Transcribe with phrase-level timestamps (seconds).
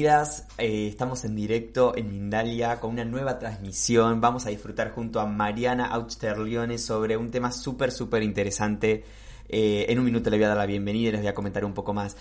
[0.00, 0.46] Bienvenidas.
[0.56, 4.18] Eh, estamos en directo en Mindalia con una nueva transmisión.
[4.18, 9.04] Vamos a disfrutar junto a Mariana Austerlione sobre un tema súper, súper interesante.
[9.52, 11.64] Eh, en un minuto le voy a dar la bienvenida y les voy a comentar
[11.64, 12.16] un poco más.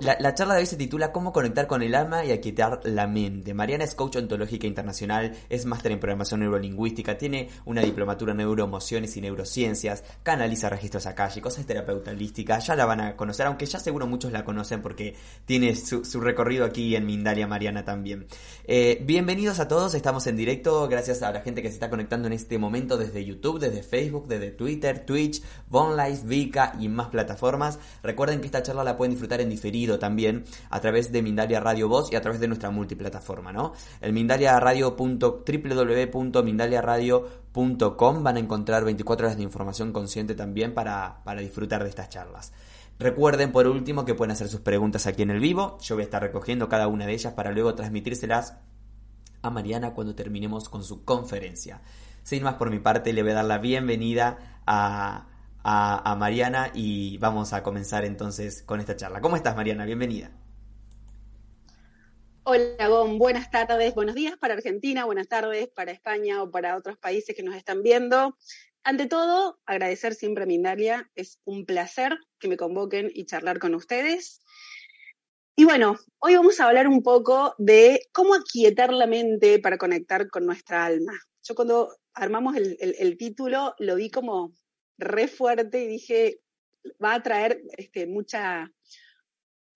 [0.00, 3.06] La, la charla de hoy se titula Cómo conectar con el alma y aquietar la
[3.06, 3.54] mente.
[3.54, 9.16] Mariana es coach ontológica internacional, es máster en programación neurolingüística, tiene una diplomatura en neuroemociones
[9.16, 13.78] y neurociencias, canaliza registros akáshicos, es terapeuta holística, ya la van a conocer, aunque ya
[13.78, 18.26] seguro muchos la conocen porque tiene su, su recorrido aquí en Mindalia Mariana también.
[18.64, 22.26] Eh, bienvenidos a todos, estamos en directo, gracias a la gente que se está conectando
[22.26, 27.78] en este momento desde YouTube, desde Facebook, desde Twitter, Twitch, Bonlife, Vika y más plataformas.
[28.02, 31.88] Recuerden que esta charla la pueden disfrutar en diferido también a través de Mindalia Radio
[31.88, 33.72] Voz y a través de nuestra multiplataforma, ¿no?
[34.00, 41.22] El Mindalia Radio punto- www.mindaliaradio.com van a encontrar 24 horas de información consciente también para,
[41.24, 42.52] para disfrutar de estas charlas.
[42.98, 45.78] Recuerden por último que pueden hacer sus preguntas aquí en el vivo.
[45.80, 48.54] Yo voy a estar recogiendo cada una de ellas para luego transmitírselas
[49.42, 51.82] a Mariana cuando terminemos con su conferencia.
[52.22, 55.26] Sin más por mi parte, le voy a dar la bienvenida a,
[55.64, 59.20] a, Mariana y vamos a comenzar entonces con esta charla.
[59.20, 59.84] ¿Cómo estás, Mariana?
[59.84, 60.30] Bienvenida.
[62.44, 62.88] Hola,
[63.18, 67.44] buenas tardes, buenos días para Argentina, buenas tardes para España o para otros países que
[67.44, 68.36] nos están viendo.
[68.82, 73.76] Ante todo, agradecer siempre a Mindalia, es un placer que me convoquen y charlar con
[73.76, 74.40] ustedes.
[75.54, 80.28] Y bueno, hoy vamos a hablar un poco de cómo aquietar la mente para conectar
[80.28, 81.12] con nuestra alma.
[81.44, 84.52] Yo cuando armamos el título lo vi como
[85.04, 86.40] re fuerte y dije,
[87.02, 88.72] va a traer este, mucha,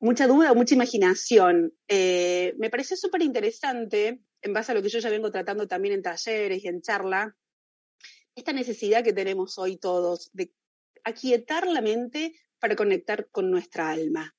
[0.00, 1.72] mucha duda, mucha imaginación.
[1.88, 5.94] Eh, me pareció súper interesante, en base a lo que yo ya vengo tratando también
[5.94, 7.36] en talleres y en charla,
[8.34, 10.52] esta necesidad que tenemos hoy todos de
[11.04, 14.34] aquietar la mente para conectar con nuestra alma.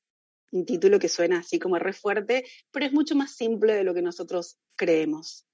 [0.51, 3.93] Un título que suena así como re fuerte, pero es mucho más simple de lo
[3.93, 5.45] que nosotros creemos.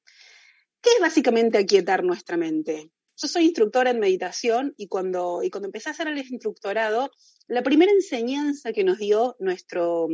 [0.82, 2.92] ¿Qué es básicamente aquietar nuestra mente?
[3.16, 7.12] Yo soy instructora en meditación y cuando, y cuando empecé a hacer el instructorado,
[7.48, 10.08] la primera enseñanza que nos dio nuestro,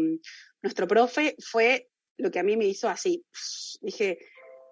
[0.62, 3.26] nuestro profe fue lo que a mí me hizo así.
[3.82, 4.20] Dije,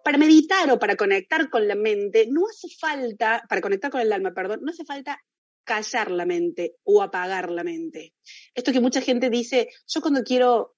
[0.04, 4.14] para meditar o para conectar con la mente, no hace falta, para conectar con el
[4.14, 5.20] alma, perdón, no hace falta
[5.66, 8.14] callar la mente o apagar la mente.
[8.56, 10.77] Esto que mucha gente dice, yo cuando quiero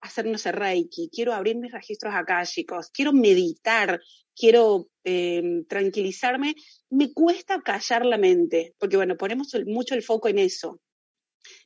[0.00, 4.00] hacer, no Reiki, quiero abrir mis registros akáshicos, quiero meditar,
[4.34, 6.54] quiero eh, tranquilizarme,
[6.90, 10.80] me cuesta callar la mente, porque bueno, ponemos el- mucho el foco en eso.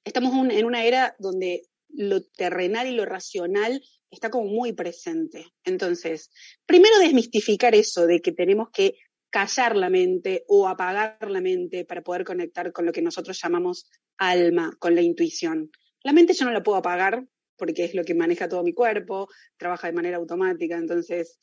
[0.04, 5.46] Estamos en una era donde lo terrenal y lo racional está como muy presente.
[5.64, 6.30] Entonces,
[6.66, 8.96] primero desmistificar eso de que tenemos que
[9.30, 13.88] callar la mente o apagar la mente para poder conectar con lo que nosotros llamamos
[14.18, 15.70] alma, con la intuición.
[16.02, 17.24] La mente yo no la puedo apagar
[17.60, 19.28] porque es lo que maneja todo mi cuerpo,
[19.58, 21.38] trabaja de manera automática, entonces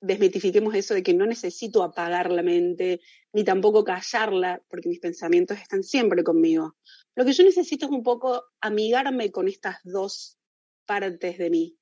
[0.00, 3.00] desmitifiquemos eso de que no necesito apagar la mente,
[3.32, 6.76] ni tampoco callarla, porque mis pensamientos están siempre conmigo.
[7.16, 10.38] Lo que yo necesito es un poco amigarme con estas dos
[10.86, 11.76] partes de mí.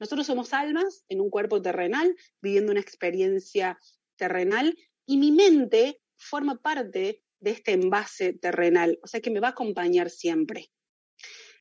[0.00, 3.78] Nosotros somos almas en un cuerpo terrenal, viviendo una experiencia
[4.16, 4.76] terrenal,
[5.06, 9.52] y mi mente forma parte de este envase terrenal, o sea que me va a
[9.52, 10.70] acompañar siempre.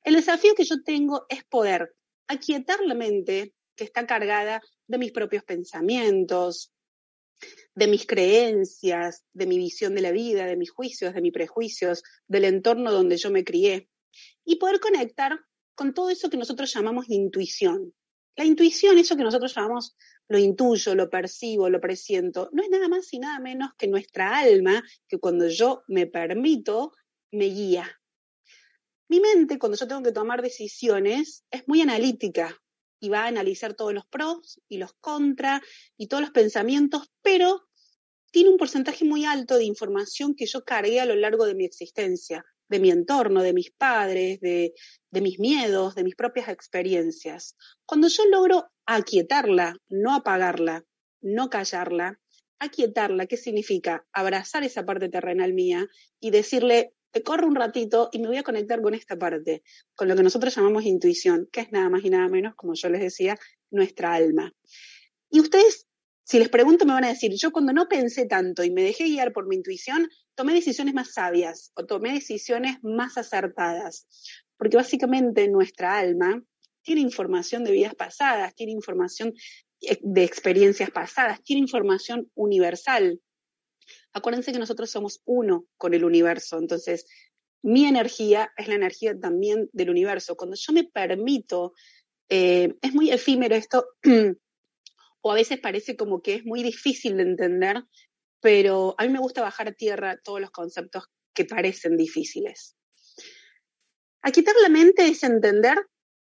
[0.07, 1.93] El desafío que yo tengo es poder
[2.29, 6.71] aquietar la mente que está cargada de mis propios pensamientos,
[7.75, 12.03] de mis creencias, de mi visión de la vida, de mis juicios, de mis prejuicios,
[12.25, 13.89] del entorno donde yo me crié,
[14.45, 15.41] y poder conectar
[15.75, 17.93] con todo eso que nosotros llamamos intuición.
[18.37, 19.97] La intuición, eso que nosotros llamamos
[20.29, 24.39] lo intuyo, lo percibo, lo presiento, no es nada más y nada menos que nuestra
[24.39, 26.93] alma que cuando yo me permito,
[27.29, 27.96] me guía.
[29.09, 32.59] Mi mente, cuando yo tengo que tomar decisiones, es muy analítica
[32.99, 35.61] y va a analizar todos los pros y los contra
[35.97, 37.67] y todos los pensamientos, pero
[38.31, 41.65] tiene un porcentaje muy alto de información que yo cargué a lo largo de mi
[41.65, 42.43] existencia.
[42.69, 44.73] de mi entorno, de mis padres, de,
[45.11, 47.55] de mis miedos, de mis propias experiencias.
[47.85, 50.83] Cuando yo logro aquietarla, no apagarla,
[51.21, 52.19] no callarla,
[52.59, 54.05] aquietarla, ¿qué significa?
[54.11, 55.87] Abrazar esa parte terrenal mía
[56.19, 56.93] y decirle,
[57.23, 59.63] corro un ratito y me voy a conectar con esta parte,
[59.95, 62.89] con lo que nosotros llamamos intuición, que es nada más y nada menos, como yo
[62.89, 63.37] les decía,
[63.71, 64.53] nuestra alma.
[65.29, 65.87] Y ustedes,
[66.23, 69.05] si les pregunto, me van a decir, yo cuando no pensé tanto y me dejé
[69.05, 74.07] guiar por mi intuición, tomé decisiones más sabias o tomé decisiones más acertadas,
[74.57, 76.43] porque básicamente nuestra alma
[76.83, 79.33] tiene información de vidas pasadas, tiene información
[79.81, 83.19] eh, de experiencias pasadas, tiene información universal.
[84.13, 87.05] Acuérdense que nosotros somos uno con el universo, entonces
[87.61, 90.35] mi energía es la energía también del universo.
[90.35, 91.73] Cuando yo me permito,
[92.29, 93.87] eh, es muy efímero esto,
[95.21, 97.83] o a veces parece como que es muy difícil de entender,
[98.39, 102.75] pero a mí me gusta bajar a tierra todos los conceptos que parecen difíciles.
[104.21, 105.77] A quitar la mente es entender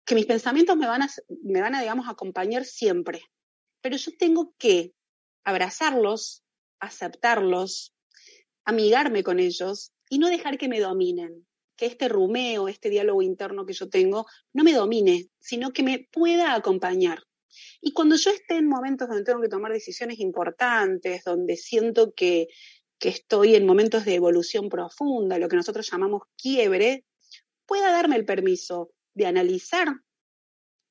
[0.05, 1.09] que mis pensamientos me van a,
[1.43, 3.23] me van a digamos, acompañar siempre,
[3.81, 4.93] pero yo tengo que
[5.45, 6.43] abrazarlos,
[6.83, 7.95] aceptarlos,
[8.65, 11.47] amigarme con ellos y no dejar que me dominen,
[11.77, 16.09] que este rumeo, este diálogo interno que yo tengo, no me domine, sino que me
[16.13, 17.23] pueda acompañar.
[17.81, 22.49] Y cuando yo esté en momentos donde tengo que tomar decisiones importantes, donde siento que,
[22.99, 27.05] que estoy en momentos de evolución profunda, lo que nosotros llamamos quiebre,
[27.65, 29.89] pueda darme el permiso de analizar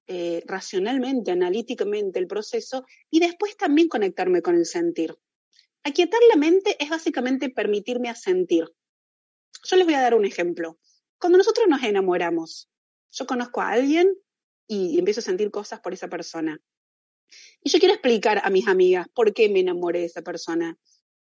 [0.08, 5.18] eh, racionalmente, analíticamente el proceso y después también conectarme con el sentir.
[5.84, 8.66] Aquietar la mente es básicamente permitirme sentir.
[9.64, 10.80] Yo les voy a dar un ejemplo.
[11.20, 12.70] Cuando nosotros nos enamoramos,
[13.12, 14.16] yo conozco a alguien
[14.68, 16.60] y empiezo a sentir cosas por esa persona.
[17.64, 20.78] Y yo quiero explicar a mis amigas por qué me enamoré de esa persona.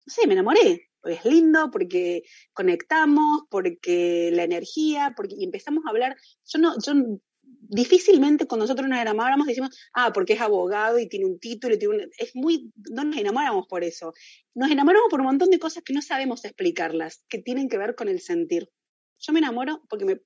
[0.05, 2.23] Sé, me enamoré, es lindo, porque
[2.53, 6.15] conectamos, porque la energía, porque empezamos a hablar.
[6.45, 6.75] Yo no,
[7.69, 11.79] difícilmente cuando nosotros nos enamoramos decimos, ah, porque es abogado y tiene un título y
[11.79, 14.13] tiene es muy, no nos enamoramos por eso.
[14.53, 17.95] Nos enamoramos por un montón de cosas que no sabemos explicarlas, que tienen que ver
[17.95, 18.69] con el sentir.
[19.19, 20.21] Yo me enamoro porque me,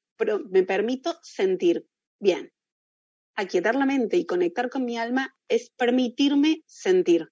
[0.50, 1.86] me permito sentir.
[2.20, 2.52] Bien.
[3.36, 7.30] Aquietar la mente y conectar con mi alma es permitirme sentir.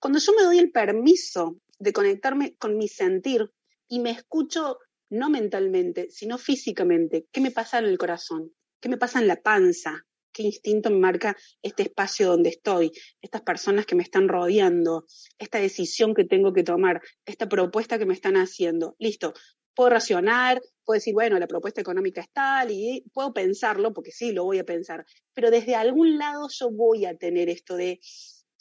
[0.00, 3.50] Cuando yo me doy el permiso de conectarme con mi sentir
[3.88, 4.78] y me escucho
[5.10, 8.52] no mentalmente, sino físicamente, ¿qué me pasa en el corazón?
[8.84, 10.04] ¿Qué me pasa en la panza?
[10.30, 12.92] ¿Qué instinto me marca este espacio donde estoy?
[13.22, 15.06] Estas personas que me están rodeando,
[15.38, 18.94] esta decisión que tengo que tomar, esta propuesta que me están haciendo.
[18.98, 19.32] Listo,
[19.74, 24.32] puedo racionar, puedo decir, bueno, la propuesta económica es tal y puedo pensarlo, porque sí,
[24.32, 28.00] lo voy a pensar, pero desde algún lado yo voy a tener esto de,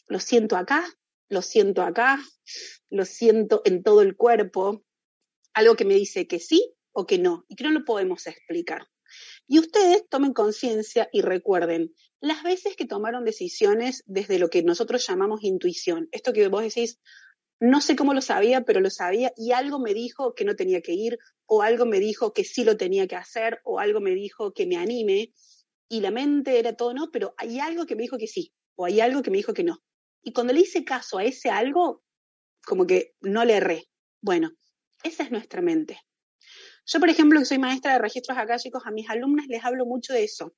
[0.07, 0.85] lo siento acá,
[1.27, 2.17] lo siento acá,
[2.89, 4.85] lo siento en todo el cuerpo,
[5.53, 8.87] algo que me dice que sí o que no, y que no lo podemos explicar.
[9.47, 15.05] Y ustedes tomen conciencia y recuerden las veces que tomaron decisiones desde lo que nosotros
[15.05, 16.07] llamamos intuición.
[16.11, 16.99] Esto que vos decís,
[17.59, 20.81] no sé cómo lo sabía, pero lo sabía y algo me dijo que no tenía
[20.81, 24.11] que ir, o algo me dijo que sí lo tenía que hacer, o algo me
[24.11, 25.33] dijo que me anime,
[25.89, 28.85] y la mente era todo no, pero hay algo que me dijo que sí, o
[28.85, 29.83] hay algo que me dijo que no.
[30.23, 32.03] Y cuando le hice caso a ese algo,
[32.65, 33.85] como que no le erré.
[34.21, 34.51] Bueno,
[35.03, 35.99] esa es nuestra mente.
[36.85, 40.13] Yo, por ejemplo, que soy maestra de registros akáshicos, a mis alumnas les hablo mucho
[40.13, 40.53] de eso.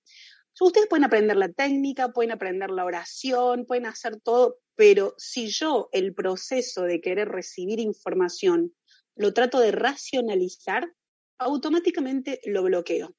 [0.60, 5.90] Ustedes pueden aprender la técnica, pueden aprender la oración, pueden hacer todo, pero si yo
[5.92, 8.74] el proceso de querer recibir información
[9.16, 10.92] lo trato de racionalizar,
[11.38, 13.16] automáticamente lo bloqueo.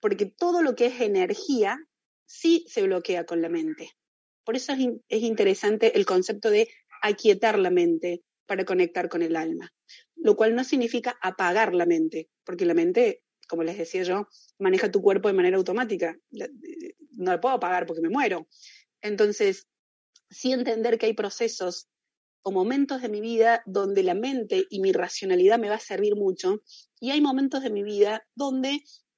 [0.00, 1.78] Porque todo lo que es energía
[2.26, 3.90] sí se bloquea con la mente.
[4.44, 6.68] Por eso es, es interesante el concepto de
[7.02, 9.72] aquietar la mente para conectar con el alma
[10.22, 14.90] lo cual no significa apagar la mente, porque la mente, como les decía yo, maneja
[14.90, 16.16] tu cuerpo de manera automática.
[16.30, 18.48] No la puedo apagar porque me muero.
[19.00, 19.66] Entonces,
[20.30, 21.88] sí entender que hay procesos
[22.42, 26.16] o momentos de mi vida donde la mente y mi racionalidad me va a servir
[26.16, 26.62] mucho
[27.00, 28.70] y hay momentos de mi vida donde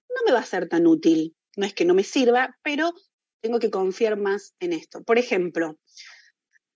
[0.09, 1.37] no me va a ser tan útil.
[1.57, 2.93] No es que no me sirva, pero
[3.41, 5.03] tengo que confiar más en esto.
[5.05, 5.79] Por ejemplo,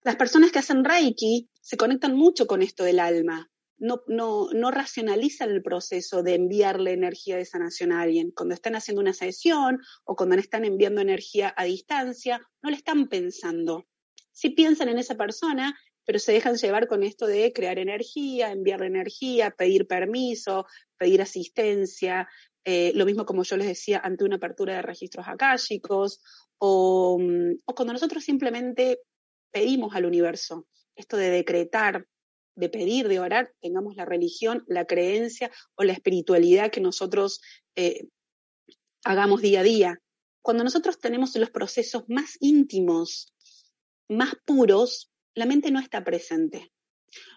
[0.02, 4.70] las personas que hacen Reiki se conectan mucho con esto del alma, no, no, no
[4.70, 8.32] racionalizan el proceso de enviarle energía de sanación a alguien.
[8.32, 13.08] Cuando están haciendo una sesión o cuando están enviando energía a distancia, no le están
[13.08, 13.87] pensando.
[14.32, 18.82] Sí piensan en esa persona, pero se dejan llevar con esto de crear energía, enviar
[18.82, 20.66] energía, pedir permiso,
[20.97, 22.28] pedir asistencia,
[22.64, 26.20] eh, lo mismo como yo les decía ante una apertura de registros akáshicos,
[26.58, 27.18] o,
[27.64, 29.00] o cuando nosotros simplemente
[29.50, 32.06] pedimos al universo, esto de decretar,
[32.58, 37.40] de pedir, de orar, tengamos la religión, la creencia o la espiritualidad que nosotros
[37.76, 38.08] eh,
[39.04, 40.02] hagamos día a día.
[40.42, 43.32] Cuando nosotros tenemos los procesos más íntimos,
[44.08, 46.72] más puros, la mente no está presente.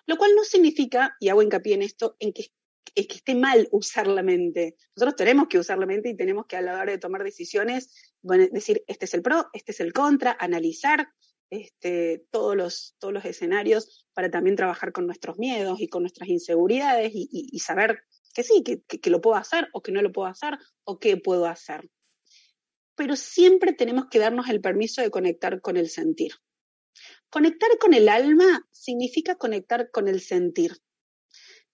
[0.07, 2.47] Lo cual no significa, y hago hincapié en esto, en que,
[2.95, 4.75] que esté mal usar la mente.
[4.95, 7.93] Nosotros tenemos que usar la mente y tenemos que a la hora de tomar decisiones,
[8.23, 11.09] decir, este es el pro, este es el contra, analizar
[11.51, 16.29] este, todos, los, todos los escenarios para también trabajar con nuestros miedos y con nuestras
[16.29, 17.99] inseguridades y, saber
[18.33, 21.17] que sí, que, que lo puedo hacer o que no lo puedo hacer o qué
[21.17, 21.89] puedo hacer.
[22.95, 26.31] Pero siempre tenemos que darnos el permiso de conectar con el sentir.
[27.29, 30.77] Conectar con el alma significa conectar con el sentir.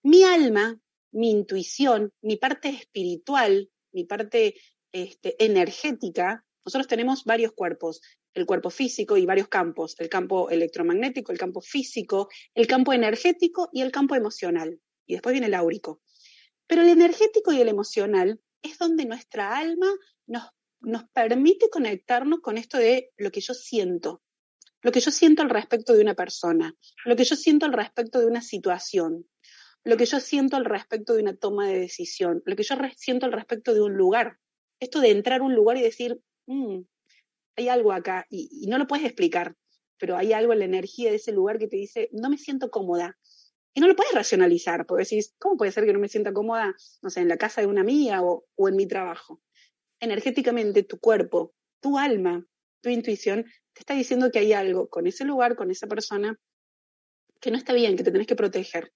[0.01, 0.79] Mi alma,
[1.11, 4.55] mi intuición, mi parte espiritual, mi parte
[4.91, 8.01] este, energética, nosotros tenemos varios cuerpos,
[8.37, 13.69] el cuerpo físico y varios campos, el campo electromagnético, el campo físico, el campo energético
[13.73, 14.79] y el campo emocional.
[15.05, 16.01] Y después viene el áurico.
[16.67, 19.87] Pero el energético y el emocional es donde nuestra alma
[20.25, 20.43] nos,
[20.81, 24.21] nos permite conectarnos con esto de lo que yo siento,
[24.81, 26.75] lo que yo siento al respecto de una persona,
[27.05, 29.27] lo que yo siento al respecto de una situación,
[29.83, 33.25] lo que yo siento al respecto de una toma de decisión, lo que yo siento
[33.25, 34.37] al respecto de un lugar.
[34.79, 36.81] Esto de entrar a un lugar y decir, mm,
[37.57, 39.55] hay algo acá, y, no lo puedes explicar,
[39.99, 42.69] pero hay algo en la energía de ese lugar que te dice, no me siento
[42.69, 43.17] cómoda.
[43.73, 46.75] Y no lo puedes racionalizar, porque decís, ¿cómo puede ser que no me sienta cómoda,
[47.01, 49.41] no sé, en la casa de una amiga o, o en mi trabajo?
[49.99, 52.45] Energéticamente, tu cuerpo, tu alma,
[52.81, 56.39] tu intuición te está diciendo que hay algo con ese lugar, con esa persona,
[57.39, 58.91] que no está bien, que te tenés que proteger.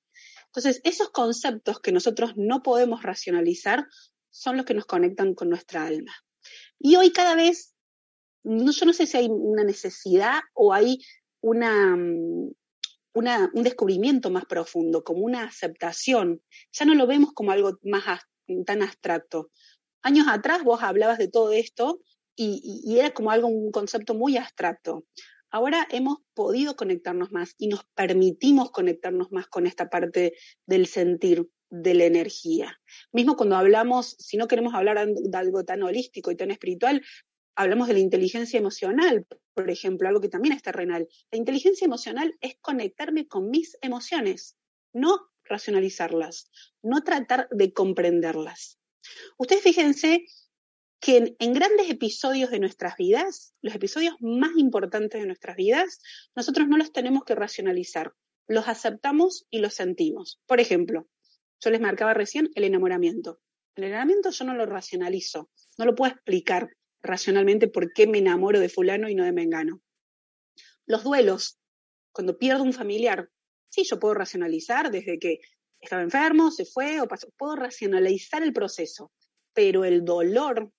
[0.47, 3.87] Entonces, esos conceptos que nosotros no podemos racionalizar
[4.31, 6.13] son los que nos conectan con nuestra alma.
[6.79, 7.75] Y hoy cada vez,
[8.43, 10.99] no, yo no sé si hay una necesidad o hay
[11.41, 12.49] mm,
[13.13, 16.41] una, un descubrimiento más profundo, como una aceptación.
[16.71, 18.21] Ya no lo vemos como algo más
[18.65, 19.51] tan abstracto.
[20.01, 22.01] Años atrás vos hablabas de todo esto
[22.35, 25.05] y, era como algo, un concepto muy abstracto.
[25.51, 30.33] Ahora hemos podido conectarnos más y nos permitimos conectarnos más con esta parte
[30.65, 32.79] del sentir, de la energía.
[33.11, 37.01] Mismo cuando hablamos, si no queremos hablar de algo tan holístico y tan espiritual,
[37.55, 41.07] hablamos de la inteligencia emocional, por ejemplo, algo que también es terrenal.
[41.31, 44.57] La inteligencia emocional es conectarme con mis emociones,
[44.93, 46.49] no racionalizarlas,
[46.81, 48.79] no tratar de comprenderlas.
[49.37, 50.25] Ustedes fíjense
[50.99, 55.99] que en, grandes episodios de nuestras vidas, los episodios más importantes de nuestras vidas,
[56.35, 58.13] nosotros no los tenemos que racionalizar,
[58.47, 60.39] los aceptamos y los sentimos.
[60.45, 61.09] Por ejemplo,
[61.59, 63.41] yo les marcaba recién el enamoramiento.
[63.75, 66.69] El enamoramiento yo no lo racionalizo, no lo puedo explicar
[67.03, 69.81] racionalmente por qué me enamoro de fulano y no de mengano.
[70.85, 71.59] Los duelos,
[72.11, 73.29] cuando pierdo un familiar,
[73.69, 75.39] sí, yo puedo racionalizar desde que
[75.79, 79.11] estaba enfermo, se fue o pasó, puedo racionalizar el proceso,
[79.53, 80.71] pero el dolor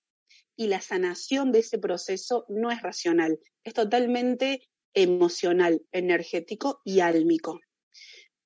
[0.57, 7.61] y la sanación de ese proceso no es racional, es totalmente emocional, energético y álmico.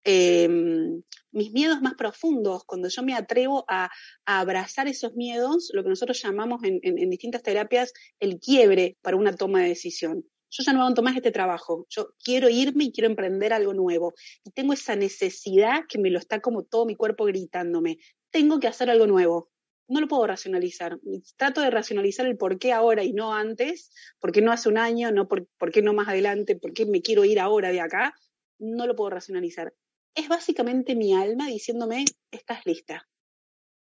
[0.08, 3.90] Em, mis miedos más profundos, cuando yo me atrevo a,
[4.24, 9.62] abrazar esos miedos, lo que nosotros llamamos en, distintas terapias el quiebre para una toma
[9.62, 10.24] de decisión.
[10.48, 14.14] Yo ya no aguanto más este trabajo, yo quiero irme y quiero emprender algo nuevo.
[14.44, 17.98] Y tengo esa necesidad que me lo está como todo mi cuerpo gritándome,
[18.30, 19.50] tengo que hacer algo nuevo
[19.88, 20.98] no lo puedo racionalizar.
[21.36, 24.78] Trato de racionalizar el por qué ahora y no antes, por qué no hace un
[24.78, 28.12] año, no por, qué no más adelante, por qué me quiero ir ahora de acá.
[28.58, 29.72] No lo puedo racionalizar.
[30.16, 33.06] Es básicamente mi alma diciéndome, estás lista.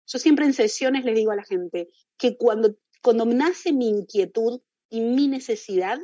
[0.07, 4.61] Yo siempre en sesiones les digo a la gente que cuando, cuando nace mi inquietud
[4.89, 5.99] y mi necesidad,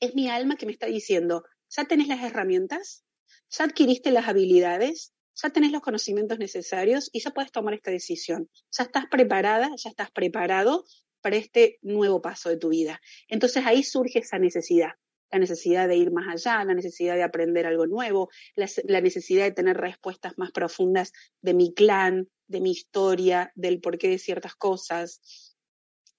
[0.00, 3.04] es mi alma que me está diciendo, ya tenés las herramientas,
[3.50, 8.48] ya adquiriste las habilidades, ya tenés los conocimientos necesarios y ya puedes tomar esta decisión.
[8.70, 10.84] Ya estás preparada, ya estás preparado
[11.20, 13.00] para este nuevo paso de tu vida.
[13.28, 14.92] Entonces ahí surge esa necesidad,
[15.30, 19.52] la necesidad de ir más allá, la necesidad de aprender algo nuevo, la, necesidad de
[19.52, 25.56] tener respuestas más profundas de mi clan, de mi historia, del porqué de ciertas cosas,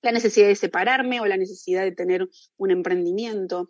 [0.02, 2.28] la necesidad de separarme o la necesidad de tener
[2.58, 3.68] un emprendimiento.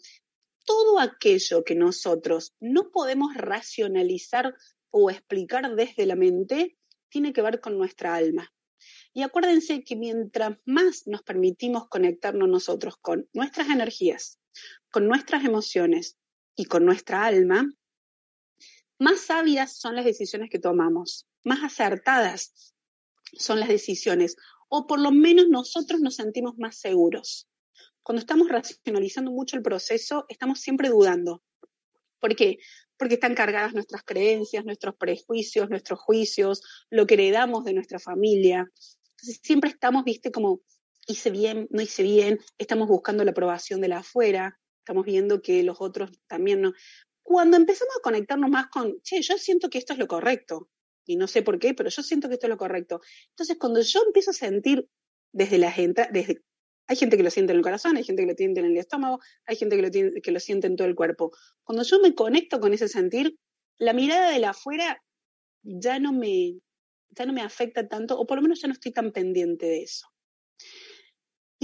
[0.63, 4.53] Todo aquello que nosotros no podemos racionalizar
[4.91, 6.77] o explicar desde la mente
[7.10, 8.53] tiene que ver con nuestra alma.
[9.13, 14.40] Y acuérdense que mientras más nos permitimos conectarnos nosotros con nuestras energías,
[14.89, 16.17] con nuestras emociones
[16.55, 17.72] y con nuestra alma,
[19.00, 22.74] más sabias son las decisiones que tomamos, más acertadas
[23.34, 24.36] son las decisiones,
[24.70, 27.48] o por lo menos nosotros nos sentimos más seguros.
[28.03, 31.43] Cuando estamos racionalizando mucho el proceso, estamos siempre dudando.
[32.20, 32.60] ¿Por qué?
[33.01, 38.72] porque están cargadas nuestras creencias, nuestros prejuicios, nuestros juicios, lo que heredamos de nuestra familia.
[39.10, 40.62] Entonces siempre estamos, viste, como
[41.08, 45.63] hice bien, no hice bien, estamos buscando la aprobación de la afuera, estamos viendo que
[45.63, 46.74] los otros también no.
[47.24, 50.70] Cuando empezamos a conectarnos más con, che, yo siento que esto es lo correcto,
[51.05, 53.01] y no sé por qué, pero yo siento que esto es lo correcto.
[53.29, 54.88] Entonces, cuando yo empiezo a sentir
[55.34, 56.41] desde la gente, desde,
[56.88, 58.77] hay gente que lo siente en el corazón, hay gente que lo siente en el
[58.77, 61.31] estómago, hay gente que lo, que lo siente en todo el cuerpo.
[61.63, 63.38] Cuando yo me conecto con ese sentir,
[63.77, 65.01] la mirada de la afuera
[65.63, 66.60] ya no me,
[67.10, 69.84] ya no me afecta tanto, o por lo menos ya no estoy tan pendiente de
[69.84, 70.08] eso.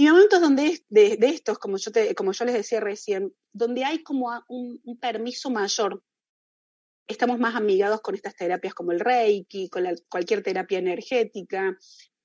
[0.00, 4.04] Y momentos donde de, estos, como yo, te, como yo les decía recién, donde hay
[4.04, 6.04] como un, permiso mayor,
[7.08, 11.70] estamos más amigados con estas terapias como el Reiki, con la, cualquier terapia energética,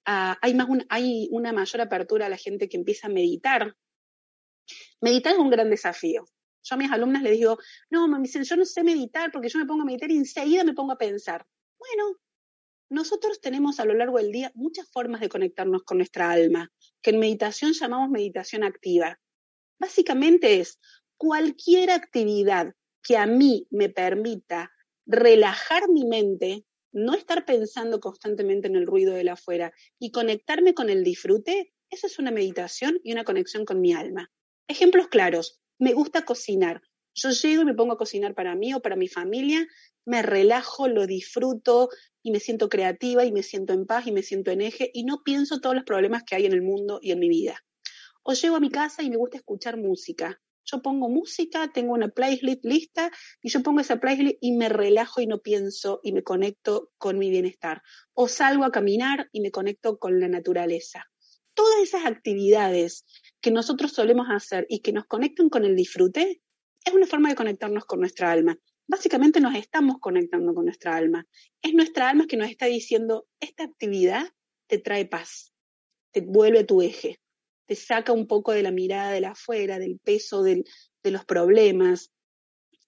[0.08, 3.76] uh, hay, más un, hay una mayor apertura a la gente que empieza a meditar.
[5.02, 6.26] Meditar es un gran desafío.
[6.62, 7.58] Yo a mis alumnas les digo,
[7.90, 10.64] no, me dicen, yo no sé meditar porque yo me pongo a meditar y enseguida
[10.64, 11.44] me pongo a pensar.
[11.80, 12.20] Bueno,
[12.94, 16.72] nosotros tenemos a lo largo del día muchas formas de conectarnos con nuestra alma,
[17.02, 19.20] que en meditación llamamos meditación activa.
[19.80, 20.80] Básicamente es
[21.18, 24.72] cualquier actividad que a mí me permita
[25.08, 30.76] relajar mi mente, no estar pensando constantemente en el ruido de la afuera y conectarme
[30.76, 34.32] con el disfrute, eso es una meditación y una conexión con mi alma.
[34.68, 36.82] Ejemplos claros, me gusta cocinar.
[37.16, 39.66] Yo llego y me pongo a cocinar para mí o para mi familia,
[40.06, 41.90] me relajo, lo disfruto
[42.22, 45.04] y me siento creativa y me siento en paz y me siento en eje y
[45.04, 47.64] no pienso todos los problemas que hay en el mundo y en mi vida.
[48.24, 50.42] O llego a mi casa y me gusta escuchar música.
[50.66, 55.20] Yo pongo música, tengo una playlist lista y yo pongo esa playlist y me relajo
[55.20, 57.82] y no pienso y me conecto con mi bienestar.
[58.14, 61.06] O salgo a caminar y me conecto con la naturaleza.
[61.54, 63.06] Todas esas actividades
[63.42, 66.42] que nosotros solemos hacer y que nos conectan con el disfrute,
[66.86, 68.58] es una forma de conectarnos con nuestra alma.
[68.88, 71.26] Básicamente nos estamos conectando con nuestra alma.
[71.62, 74.26] Es nuestra alma que nos está diciendo, esta actividad
[74.68, 75.54] te trae paz,
[76.12, 77.20] te vuelve a tu eje,
[77.66, 80.66] te saca un poco de la mirada de la afuera, del peso de
[81.04, 82.12] los problemas,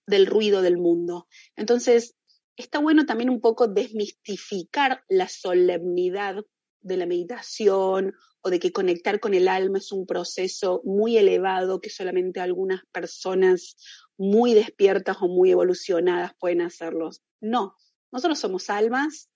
[0.06, 1.28] del ruido del mundo.
[1.56, 2.16] Entonces,
[2.58, 6.44] está bueno también un poco desmistificar la solemnidad
[6.86, 11.82] de la meditación o de que conectar con el alma es un proceso muy elevado
[11.82, 13.76] que solamente algunas personas
[14.18, 17.24] muy despiertas o muy evolucionadas pueden hacerlos.
[17.42, 17.76] No,
[18.12, 19.30] nosotros somos almas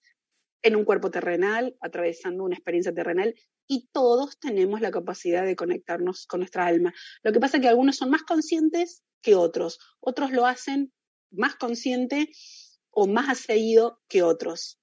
[0.62, 3.34] en un cuerpo terrenal, atravesando una experiencia terrenal,
[3.68, 6.94] y todos tenemos la capacidad de conectarnos con nuestra alma.
[7.24, 10.92] Lo que pasa es que algunos son más conscientes que otros, otros lo hacen
[11.32, 12.32] más consciente
[12.90, 14.79] o más seguido que otros.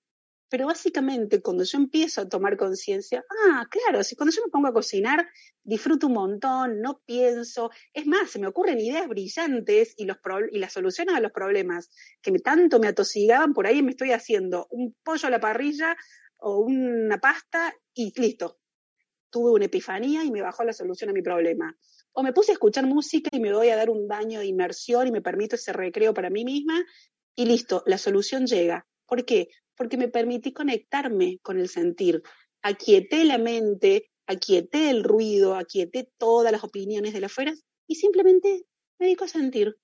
[0.48, 4.68] Pero básicamente cuando yo empiezo a tomar conciencia, ah, claro, si cuando yo me pongo
[4.68, 5.28] a cocinar,
[5.64, 10.18] disfruto un montón, no pienso, es más, se me ocurren ideas brillantes y, los
[10.52, 11.90] y las soluciones a los problemas
[12.22, 15.96] que me, tanto me atosigaban, por ahí me estoy haciendo un pollo a la parrilla
[16.36, 18.58] o una pasta y listo.
[19.30, 21.76] Tuve una epifanía y me bajó la solución a mi problema.
[22.12, 25.08] O me puse a escuchar música y me voy a dar un daño de inmersión
[25.08, 26.84] y me permito ese recreo para mí misma
[27.34, 28.86] y listo, la solución llega.
[29.06, 29.48] ¿Por qué?
[29.76, 32.22] Porque me permití conectarme con el sentir.
[32.62, 37.54] Aquieté la mente, aquieté el ruido, aquieté todas las opiniones de la afuera
[37.86, 38.66] y simplemente
[38.98, 39.76] me dedico a sentir.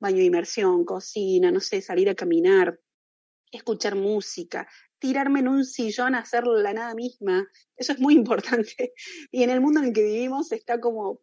[0.00, 2.78] Baño de inmersión, cocina, no sé, salir a caminar,
[3.50, 7.48] escuchar música, tirarme en un sillón a hacer la nada misma.
[7.76, 8.92] Eso es muy importante.
[9.30, 11.20] Y en el mundo en el que vivimos está como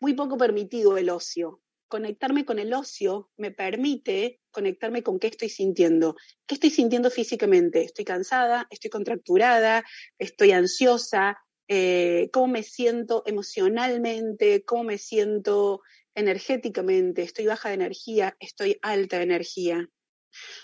[0.00, 5.48] muy poco permitido el ocio conectarme con el ocio me permite conectarme con qué estoy
[5.48, 6.16] sintiendo.
[6.46, 7.82] ¿Qué estoy sintiendo físicamente?
[7.82, 8.66] ¿Estoy cansada?
[8.70, 9.84] ¿Estoy contracturada?
[10.18, 11.38] ¿Estoy ansiosa?
[11.66, 14.64] Eh, ¿Cómo me siento emocionalmente?
[14.64, 15.80] ¿Cómo me siento
[16.14, 17.22] energéticamente?
[17.22, 18.36] ¿Estoy baja de energía?
[18.40, 19.88] ¿Estoy alta de energía?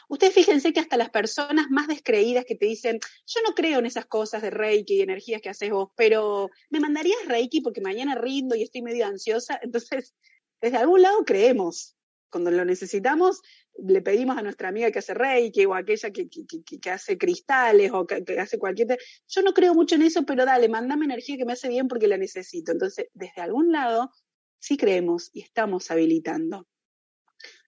[0.09, 3.87] Ustedes fíjense que hasta las personas más descreídas que te dicen, yo no creo en
[3.87, 8.15] esas cosas de Reiki y energías que haces vos, pero me mandarías Reiki porque mañana
[8.15, 9.59] rindo y estoy medio ansiosa.
[9.63, 10.15] Entonces,
[10.61, 11.97] desde algún lado creemos.
[12.31, 13.43] Cuando lo necesitamos,
[13.79, 18.07] le pedimos a nuestra amiga que hace reiki o aquella que, que, hace cristales o
[18.07, 18.99] que, hace cualquier...
[19.29, 22.09] Yo no creo mucho en eso, pero dale, mándame energía que me hace bien porque
[22.09, 22.73] la necesito.
[22.73, 24.11] Entonces, desde algún lado,
[24.59, 26.67] sí creemos y estamos habilitando.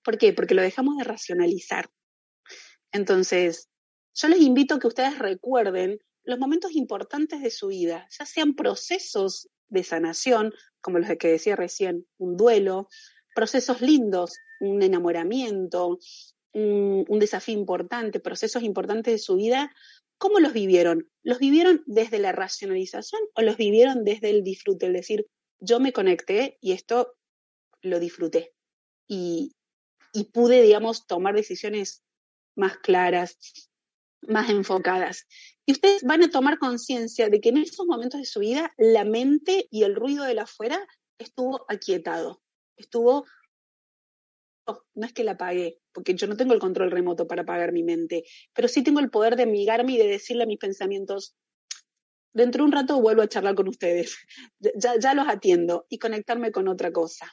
[0.02, 0.32] ¿Por qué?
[0.32, 1.88] Porque lo dejamos de racionalizar.
[2.92, 3.68] Entonces,
[4.14, 8.54] yo les invito a que ustedes recuerden los momentos importantes de su vida, ya sean
[8.54, 12.88] procesos de sanación, como los que decía recién, un duelo,
[13.34, 15.98] procesos lindos, un enamoramiento,
[16.52, 19.74] un, desafío importante, procesos importantes de su vida,
[20.18, 21.10] ¿cómo los vivieron?
[21.22, 24.86] ¿Los vivieron desde la racionalización o los vivieron desde el disfrute?
[24.86, 25.26] Es decir,
[25.60, 27.14] yo me conecté y esto
[27.82, 28.54] lo disfruté.
[29.06, 29.56] Y
[30.16, 32.02] y pude, digamos, tomar decisiones
[32.56, 33.38] más claras,
[34.22, 35.26] más enfocadas.
[35.66, 39.04] Y ustedes van a tomar conciencia de que en esos momentos de su vida la
[39.04, 40.78] mente y el ruido de la afuera
[41.18, 42.42] estuvo aquietado,
[42.76, 43.24] estuvo
[44.94, 47.82] no es que la apague, porque yo no tengo el control remoto para apagar mi
[47.82, 51.36] mente, pero sí tengo el poder de amigarme y de decirle a mis pensamientos,
[52.32, 54.16] dentro de un rato vuelvo a charlar con ustedes,
[54.74, 57.32] ya, ya los atiendo y conectarme con otra cosa.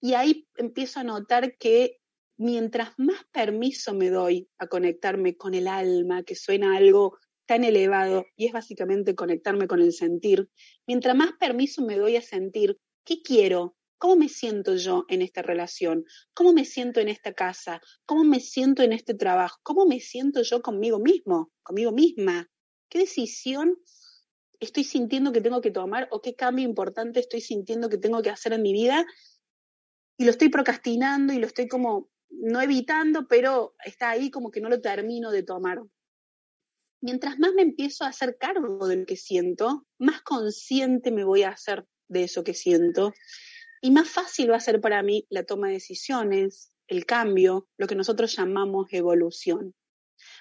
[0.00, 1.99] Y ahí empiezo a notar que
[2.40, 8.24] mientras más permiso me doy a conectarme con el alma, que suena algo tan elevado
[8.34, 10.48] y es básicamente conectarme con el sentir,
[10.86, 13.76] mientras más permiso me doy a sentir, ¿qué quiero?
[13.98, 16.06] ¿Cómo me siento yo en esta relación?
[16.32, 17.82] ¿Cómo me siento en esta casa?
[18.06, 19.58] ¿Cómo me siento en este trabajo?
[19.62, 22.48] ¿Cómo me siento yo conmigo mismo, conmigo misma?
[22.88, 23.76] ¿Qué decisión
[24.60, 28.30] estoy sintiendo que tengo que tomar o qué cambio importante estoy sintiendo que tengo que
[28.30, 29.04] hacer en mi vida?
[30.16, 34.60] Y lo estoy procrastinando y lo estoy como, no evitando, pero está ahí como que
[34.60, 35.80] no lo termino de tomar.
[37.02, 41.42] Mientras más me empiezo a hacer cargo de lo que siento, más consciente me voy
[41.42, 43.12] a hacer de eso que siento
[43.80, 47.86] y más fácil va a ser para mí la toma de decisiones, el cambio, lo
[47.86, 49.74] que nosotros llamamos evolución.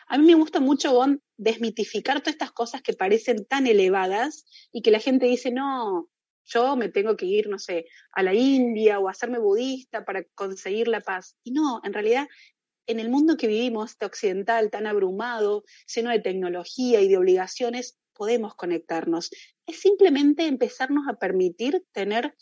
[0.08, 4.82] A mí me gusta mucho, Gon, desmitificar todas estas cosas que parecen tan elevadas y
[4.82, 6.10] que la gente dice, no,
[6.50, 10.88] yo me tengo que ir, no sé, a la India o hacerme budista para conseguir
[10.88, 11.36] la paz.
[11.44, 12.28] Y no, en realidad,
[12.88, 17.98] en el mundo que vivimos, este occidental tan abrumado, lleno de tecnología y de obligaciones,
[18.14, 19.30] podemos conectarnos.
[19.66, 22.36] Es simplemente empezarnos a permitir tener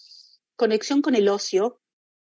[0.55, 1.81] conexión con el ocio.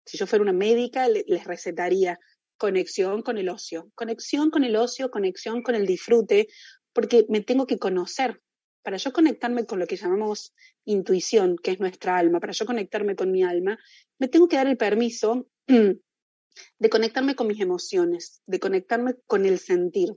[0.06, 2.20] Si yo fuera una médica, les recetaría
[2.58, 6.48] conexión con el ocio, conexión con el ocio, conexión con el disfrute,
[6.94, 8.42] porque me tengo que conocer.
[8.86, 10.54] Para yo conectarme con lo que llamamos
[10.86, 13.80] intuición, que es nuestra alma, para yo conectarme con mi alma,
[14.20, 19.58] me tengo que dar el permiso de conectarme con mis emociones, de conectarme con el
[19.58, 20.14] sentir,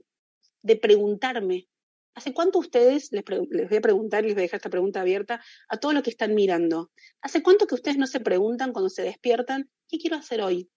[0.61, 1.67] de preguntarme
[2.19, 5.41] ¿Hace cuánto ustedes, les, voy a preguntar y les voy a dejar esta pregunta abierta
[5.69, 9.03] a todos los que están mirando, ¿hace cuánto que ustedes no se preguntan cuando se
[9.03, 10.69] despiertan, ¿qué quiero hacer hoy?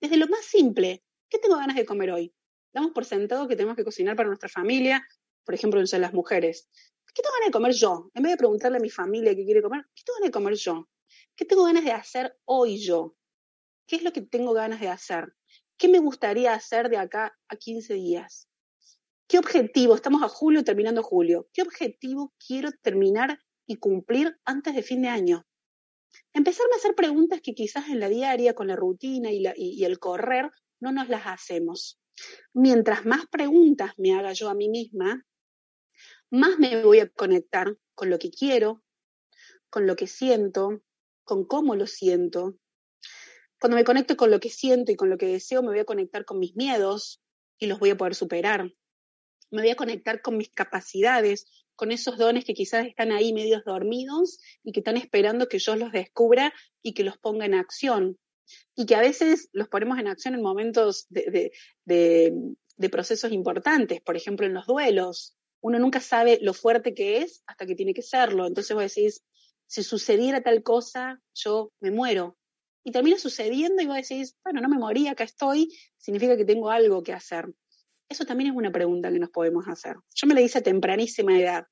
[0.00, 2.32] Desde lo más simple, ¿qué tengo ganas de comer hoy?
[2.72, 5.06] Damos por sentado que tenemos que cocinar para nuestra familia,
[5.44, 6.68] por ejemplo, entre las mujeres.
[7.16, 8.10] ¿Qué tengo ganas de comer yo?
[8.12, 10.54] En vez de preguntarle a mi familia qué quiere comer, ¿qué tengo ganas de comer
[10.54, 10.88] yo?
[11.34, 13.16] ¿Qué tengo ganas de hacer hoy yo?
[13.86, 15.32] ¿Qué es lo que tengo ganas de hacer?
[15.78, 18.50] ¿Qué me gustaría hacer de acá a 15 días?
[19.26, 19.94] ¿Qué objetivo?
[19.94, 21.48] Estamos a julio, terminando julio.
[21.54, 25.46] ¿Qué objetivo quiero terminar y cumplir antes de fin de año?
[26.34, 29.98] Empezarme a hacer preguntas que quizás en la diaria, con la rutina y, y el
[29.98, 30.50] correr,
[30.80, 31.98] no nos las hacemos.
[32.52, 35.24] Mientras más preguntas me haga yo a mí misma,
[36.30, 38.82] más me voy a conectar con lo que quiero,
[39.70, 40.82] con lo que siento,
[41.24, 42.56] con cómo lo siento.
[43.60, 45.84] Cuando me conecto con lo que siento y con lo que deseo, me voy a
[45.84, 47.22] conectar con mis miedos
[47.58, 48.72] y los voy a poder superar
[49.50, 53.64] me voy a conectar con mis capacidades, con esos dones que quizás están ahí medios
[53.64, 58.18] dormidos y que están esperando que yo los descubra y que los ponga en acción.
[58.76, 61.52] Y que a veces los ponemos en acción en momentos de,
[62.90, 65.35] procesos importantes, por ejemplo en los duelos.
[65.60, 68.46] Uno nunca sabe lo fuerte que es hasta que tiene que serlo.
[68.46, 69.24] Entonces vos decís,
[69.66, 72.36] si sucediera tal cosa, yo me muero.
[72.84, 76.70] Y termina sucediendo y vos decís, bueno, no me morí, acá estoy, significa que tengo
[76.70, 77.52] algo que hacer.
[78.08, 79.96] Eso también es una pregunta que nos podemos hacer.
[80.14, 81.66] Yo me la hice a tempranísima edad.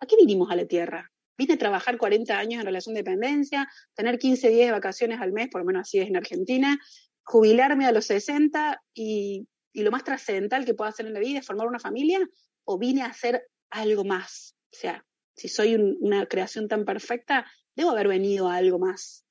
[0.00, 1.12] ¿A qué vinimos a la Tierra?
[1.36, 5.32] Vine a trabajar 40 años en relación de dependencia, tener 15 días de vacaciones al
[5.32, 6.78] mes, por lo menos así es en Argentina,
[7.24, 11.46] jubilarme a los 60 y, lo más trascendental que puedo hacer en la vida es
[11.46, 12.20] formar una familia
[12.64, 14.56] o vine a hacer algo más.
[14.72, 15.04] O sea,
[15.36, 19.24] si soy una creación tan perfecta, debo haber venido a algo más.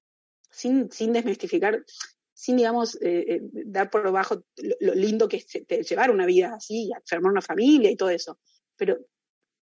[0.51, 1.83] Sin, sin desmistificar,
[2.33, 4.43] sin, digamos, eh, eh, dar por abajo
[4.79, 8.39] lo, lindo que es llevar una vida así, formar una familia y todo eso.
[8.75, 8.97] Pero,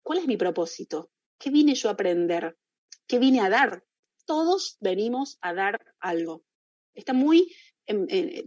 [0.02, 1.10] ¿cuál es mi propósito?
[1.38, 2.56] ¿Qué vine yo a aprender?
[3.06, 3.84] ¿Qué vine a dar?
[4.24, 6.44] Todos venimos a dar algo.
[6.94, 7.54] Está muy,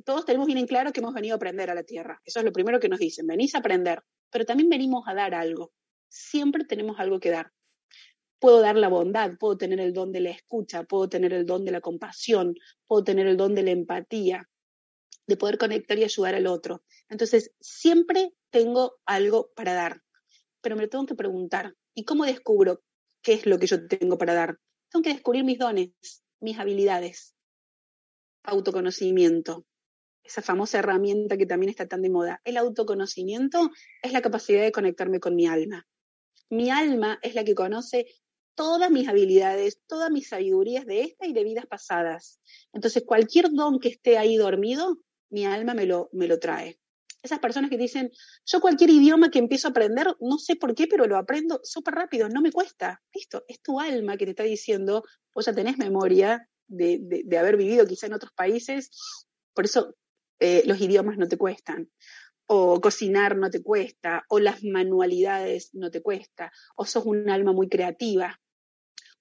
[0.05, 2.21] todos tenemos bien en claro que hemos venido a aprender a la Tierra.
[2.25, 4.01] Eso es lo primero que nos dicen, venís a aprender,
[4.33, 5.71] pero también venimos a dar algo.
[6.09, 7.51] Siempre tenemos algo que dar
[8.43, 11.63] puedo dar la bondad, puedo tener el don de la escucha, puedo tener el don
[11.63, 12.55] de la compasión,
[12.87, 14.49] puedo tener el don de la empatía,
[15.25, 16.83] de poder conectar y ayudar al otro.
[17.07, 20.01] Entonces, siempre tengo algo para dar,
[20.59, 22.81] pero me tengo que preguntar, ¿y cómo descubro
[23.21, 24.57] qué es lo que yo tengo para dar?
[24.91, 25.91] Tengo que descubrir mis dones,
[26.41, 27.35] mis habilidades,
[28.43, 29.65] autoconocimiento,
[30.23, 32.41] esa famosa herramienta que también está tan de moda.
[32.45, 35.87] El autoconocimiento es la capacidad de conectarme con mi alma.
[36.49, 38.05] Mi alma es la que conoce
[38.55, 42.39] todas mis habilidades, todas mis sabidurías de esta y de vidas pasadas.
[42.71, 46.79] Entonces, cualquier don que esté ahí dormido, mi alma me lo, me lo trae.
[47.23, 48.11] Esas personas que dicen,
[48.45, 51.95] yo cualquier idioma que empiezo a aprender, no sé por qué, pero lo aprendo súper
[51.95, 53.01] rápido, no me cuesta.
[53.13, 57.55] Listo, es tu alma que te está diciendo, vos ya tenés memoria de, de, haber
[57.55, 58.91] vivido quizá en otros países,
[59.53, 59.95] por eso
[60.39, 61.89] eh, los idiomas no te cuestan
[62.47, 67.53] o cocinar no te cuesta, o las manualidades no te cuesta, o sos un alma
[67.53, 68.39] muy creativa,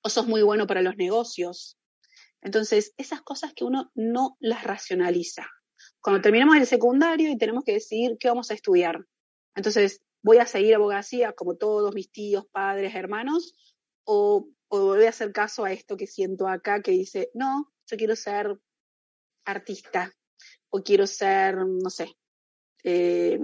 [0.03, 1.79] o sos muy bueno para los negocios.
[2.41, 5.49] Entonces, esas cosas que uno no las racionaliza.
[6.01, 9.07] Cuando terminamos el secundario y tenemos que decidir qué vamos a estudiar.
[9.55, 13.55] Entonces, ¿voy a seguir abogacía como todos mis tíos, padres, hermanos?
[14.05, 17.97] ¿O, o voy a hacer caso a esto que siento acá que dice, no, yo
[17.97, 18.59] quiero ser
[19.45, 20.13] artista
[20.71, 22.17] o quiero ser, no sé,
[22.85, 23.39] eh,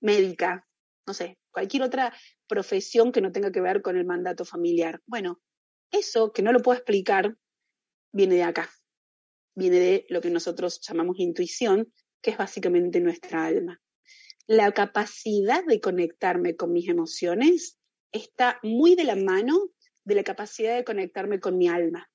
[0.00, 0.66] médica,
[1.06, 2.14] no sé, cualquier otra
[2.46, 5.00] profesión que no tenga que ver con el mandato familiar.
[5.06, 5.40] Bueno,
[5.90, 7.36] eso que no lo puedo explicar
[8.12, 8.70] viene de acá,
[9.54, 13.80] viene de lo que nosotros llamamos intuición, que es básicamente nuestra alma.
[14.46, 17.78] La capacidad de conectarme con mis emociones
[18.12, 19.70] está muy de la mano
[20.04, 22.10] de la capacidad de conectarme con mi alma,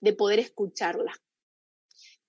[0.00, 1.12] de poder escucharla.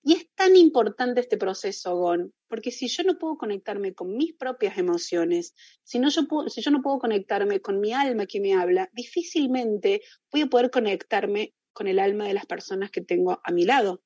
[0.02, 4.34] Y es tan importante este proceso, Gon, porque si yo no puedo conectarme con mis
[4.34, 6.08] propias emociones, si, yo
[6.48, 10.00] si yo no puedo conectarme con mi alma que me habla, difícilmente
[10.32, 14.02] voy a poder conectarme con el alma de las personas que tengo a mi lado,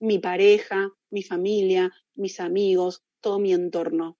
[0.00, 4.18] mi pareja, mi familia, mis amigos, todo mi entorno.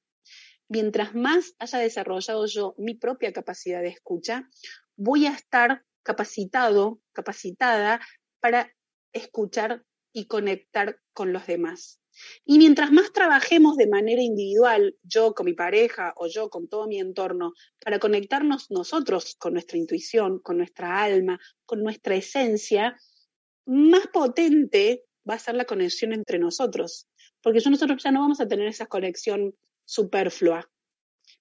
[0.68, 4.48] Mientras más haya desarrollado yo mi propia capacidad de escucha,
[4.96, 8.00] voy a estar capacitado, capacitada
[8.40, 8.74] para
[9.12, 12.00] escuchar y conectar con los demás.
[12.44, 16.86] Y mientras más trabajemos de manera individual, yo con mi pareja o yo con todo
[16.86, 22.96] mi entorno, para conectarnos nosotros con nuestra intuición, con nuestra alma, con nuestra esencia,
[23.66, 27.06] más potente va a ser la conexión entre nosotros.
[27.42, 30.68] Porque nosotros ya no vamos a tener esa conexión superflua.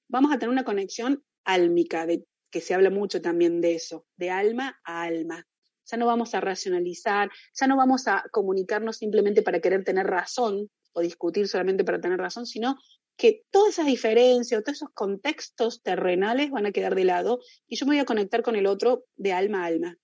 [0.08, 4.30] Vamos a tener una conexión álmica, de, que se habla mucho también de eso, de
[4.30, 5.48] alma a alma
[5.90, 10.70] ya no vamos a racionalizar, ya no vamos a comunicarnos simplemente para querer tener razón
[10.94, 12.78] o discutir solamente para tener razón, sino
[13.18, 17.86] que todas esas diferencias, todos esos contextos terrenales van a quedar de lado y yo
[17.86, 19.98] me voy a conectar con el otro de alma a alma,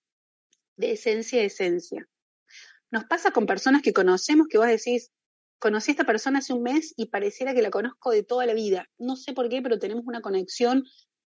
[0.77, 2.07] de esencia a esencia.
[2.91, 5.11] Nos pasa con personas que conocemos que vos decís,
[5.59, 8.53] conocí a esta persona hace un mes y pareciera que la conozco de toda la
[8.53, 8.89] vida.
[8.97, 10.83] No sé por qué, pero tenemos una conexión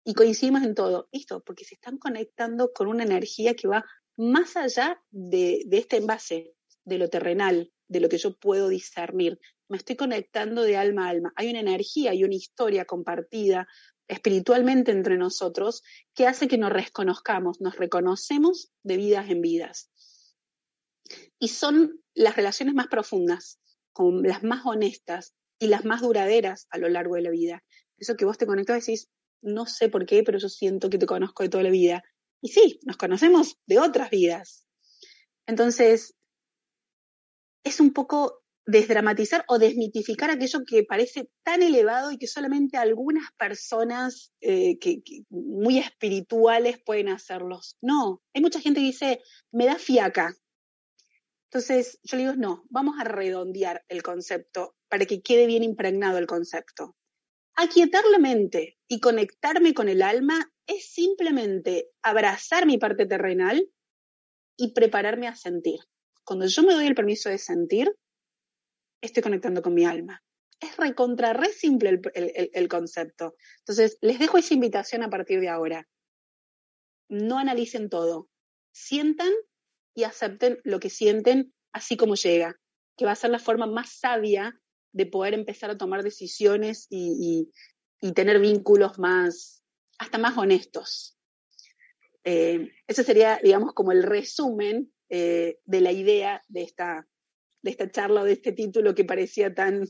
[0.05, 1.09] y coincidimos en todo.
[1.13, 3.85] Listo, porque se están conectando con una energía que va
[4.19, 6.53] más allá de, este envase,
[6.85, 9.39] de lo terrenal, de lo que yo puedo discernir.
[9.69, 11.33] Me estoy conectando de alma a alma.
[11.37, 13.69] Hay una energía y una historia compartida
[14.09, 15.83] espiritualmente entre nosotros
[16.15, 19.91] que hace que nos reconozcamos, nos reconocemos de vidas en vidas.
[21.39, 23.61] Y son las relaciones más profundas,
[24.23, 27.63] las más honestas y las más duraderas a lo largo de la vida.
[27.99, 29.11] Eso que vos te conectas y decís,
[29.43, 32.03] no sé por qué, pero yo siento que te conozco de toda la vida.
[32.41, 34.67] Y sí, nos conocemos de otras vidas.
[35.47, 36.15] Entonces,
[37.65, 43.33] es un poco desdramatizar o desmitificar aquello que parece tan elevado y que solamente algunas
[43.39, 47.79] personas eh, que, muy espirituales pueden hacerlos.
[47.81, 50.37] No, hay mucha gente que dice, me da fiaca.
[51.51, 56.19] Entonces, yo le digo, no, vamos a redondear el concepto para que quede bien impregnado
[56.19, 56.95] el concepto.
[57.55, 63.69] Aquietar la mente y conectarme con el alma es simplemente abrazar mi parte terrenal
[64.57, 65.81] y prepararme a sentir.
[66.25, 67.91] Cuando yo me doy el permiso de sentir,
[69.01, 70.23] estoy conectando con mi alma.
[70.61, 73.35] Es recontra, re simple el, concepto.
[73.61, 75.89] Entonces, les dejo esa invitación a partir de ahora.
[77.09, 78.29] No analicen todo.
[78.73, 79.33] Sientan
[79.95, 82.61] y acepten lo que sienten así como llega,
[82.97, 84.61] que va a ser la forma más sabia
[84.93, 87.51] de poder empezar a tomar decisiones y
[88.15, 89.58] tener vínculos más,
[89.99, 91.17] hasta más honestos.
[92.25, 97.07] Eh, ese sería, digamos, como el resumen eh, de la idea de esta,
[97.63, 99.89] de esta charla o de este título que parecía tan,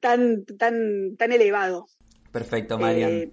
[0.00, 1.86] tan, tan, tan elevado.
[2.32, 3.10] Perfecto, Marian.
[3.10, 3.32] Eh,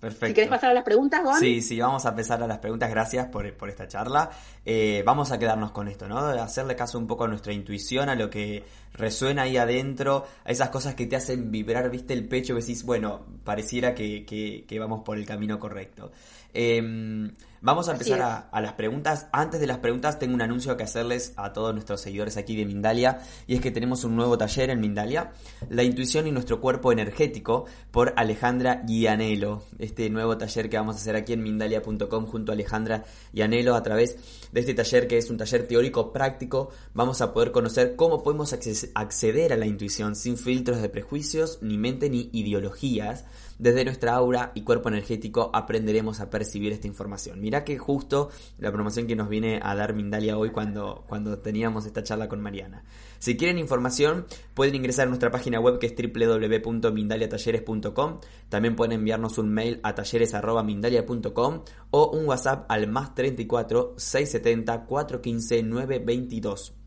[0.00, 0.26] Perfecto.
[0.26, 1.40] Si querés pasar a las preguntas, Gon.
[1.40, 2.88] Sí, sí, vamos a empezar a las preguntas.
[2.88, 4.30] Gracias por, esta charla.
[4.64, 6.18] Eh, vamos a quedarnos con esto, ¿no?
[6.18, 8.62] Hacerle caso un poco a nuestra intuición, a lo que
[8.94, 12.84] resuena ahí adentro, a esas cosas que te hacen vibrar, viste, el pecho, que decís,
[12.84, 16.10] bueno, pareciera que, vamos por el camino correcto.
[16.52, 19.26] Em, Vamos a empezar a, las preguntas.
[19.32, 22.64] Antes de las preguntas, tengo un anuncio que hacerles a todos nuestros seguidores aquí de
[22.64, 23.18] Mindalia.
[23.48, 25.32] Y es que tenemos un nuevo taller en Mindalia:
[25.68, 29.64] La intuición y nuestro cuerpo energético por Alejandra Guianelo.
[29.78, 33.74] Este nuevo taller que vamos a hacer aquí en Mindalia.com junto a Alejandra Guianelo.
[33.74, 37.96] A través de este taller, que es un taller teórico práctico, vamos a poder conocer
[37.96, 43.24] cómo podemos acceder a la intuición sin filtros de prejuicios, ni mente, ni ideologías
[43.58, 47.40] desde nuestra aura y cuerpo energético aprenderemos a percibir esta información.
[47.40, 51.84] Mirá que justo la promoción que nos viene a dar Mindalia hoy cuando, cuando teníamos
[51.84, 52.84] esta charla con Mariana.
[53.18, 58.20] Si quieren información, pueden ingresar a nuestra página web que es www.mindaliatalleres.com.
[58.48, 65.64] También pueden enviarnos un mail a talleres.mindalia.com o un WhatsApp al más 34 670 415
[65.64, 66.77] 922.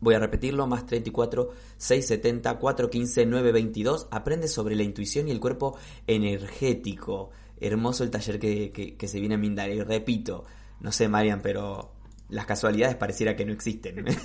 [0.00, 4.08] Voy a repetirlo, más 34 670 415 922.
[4.10, 7.30] Aprende sobre la intuición y el cuerpo energético.
[7.58, 9.70] Hermoso el taller que, se viene a Mindar.
[9.70, 10.44] Y repito,
[10.80, 11.92] no sé, Marian, pero
[12.28, 14.04] las casualidades pareciera que no existen.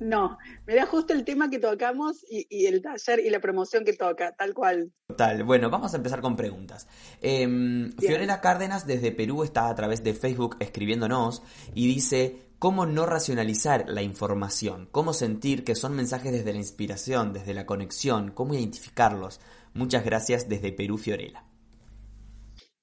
[0.00, 3.94] No, me da justo el tema que tocamos y, el taller y la promoción que
[3.94, 4.92] toca, tal cual.
[5.08, 6.86] Total, bueno, vamos a empezar con preguntas.
[7.22, 11.42] Eh, Fiorella Cárdenas desde Perú está a través de Facebook escribiéndonos
[11.74, 17.32] y dice, cómo no racionalizar la información, cómo sentir que son mensajes desde la inspiración,
[17.32, 19.40] desde la conexión, cómo identificarlos.
[19.74, 21.44] Muchas gracias desde Perú, Fiorella.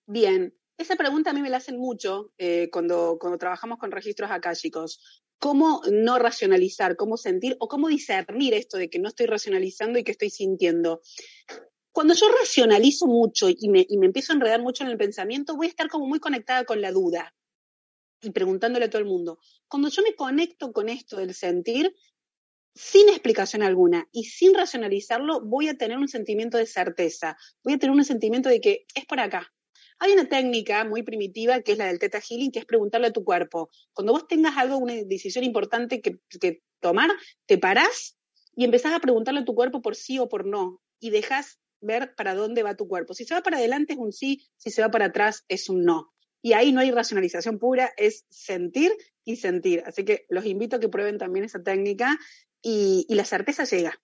[0.05, 4.29] Bien, esa pregunta a mí me la hacen mucho eh, cuando, cuando trabajamos con registros
[4.55, 4.99] chicos.
[5.39, 10.03] ¿Cómo no racionalizar, cómo sentir o cómo discernir esto de que no estoy racionalizando y
[10.03, 11.01] que estoy sintiendo?
[11.91, 15.55] Cuando yo racionalizo mucho y me, y me empiezo a enredar mucho en el pensamiento,
[15.55, 17.33] voy a estar como muy conectada con la duda
[18.23, 19.39] y preguntándole a todo el mundo.
[19.67, 21.93] Cuando yo me conecto con esto del sentir,
[22.75, 27.77] sin explicación alguna y sin racionalizarlo, voy a tener un sentimiento de certeza, voy a
[27.77, 29.53] tener un sentimiento de que es por acá.
[29.99, 33.13] Hay una técnica muy primitiva que es la del Theta Healing, que es preguntarle a
[33.13, 33.69] tu cuerpo.
[33.93, 37.09] Cuando vos tengas algo, una decisión importante que, tomar,
[37.45, 38.17] te parás
[38.55, 42.15] y empezás a preguntarle a tu cuerpo por sí o por no y dejas ver
[42.15, 43.13] para dónde va tu cuerpo.
[43.13, 45.83] Si se va para adelante es un sí, si se va para atrás es un
[45.83, 46.12] no.
[46.45, 48.91] Y ahí no hay racionalización pura, es sentir
[49.23, 49.82] y sentir.
[49.88, 52.19] Así que los invito a que prueben también esa técnica
[52.62, 54.01] y, la certeza llega,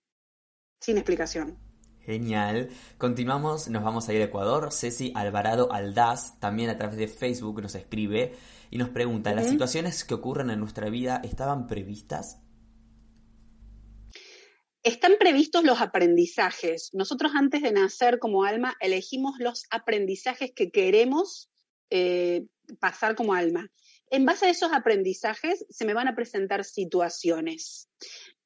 [0.80, 1.58] sin explicación.
[2.00, 2.70] Genial.
[2.96, 4.72] Continuamos, nos vamos a ir a Ecuador.
[4.72, 8.32] Ceci Alvarado Aldaz, también a través de Facebook, nos escribe
[8.70, 12.40] y nos pregunta, ¿las situaciones que ocurren en nuestra vida estaban previstas?
[14.82, 16.88] Están previstos los aprendizajes.
[16.94, 21.49] Nosotros antes de nacer como alma elegimos los aprendizajes que queremos
[21.90, 22.46] eh,
[22.78, 23.70] pasar como alma.
[24.10, 27.88] En base a esos aprendizajes se me van a presentar situaciones.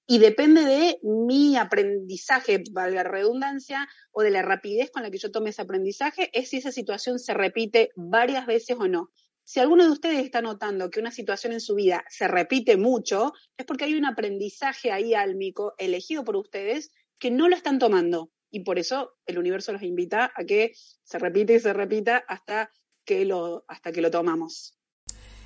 [0.07, 5.19] Y depende de mi aprendizaje, valga la redundancia, o de la rapidez con la que
[5.19, 9.11] yo tome ese aprendizaje, es si esa situación se repite varias veces o no.
[9.45, 13.33] Si alguno de ustedes está notando que una situación en su vida se repite mucho,
[13.57, 18.31] es porque hay un aprendizaje ahí álmico elegido por ustedes que no lo están tomando.
[18.51, 22.71] Y por eso el universo los invita a que se repite y se repita hasta
[23.05, 24.79] que lo, hasta que lo tomamos.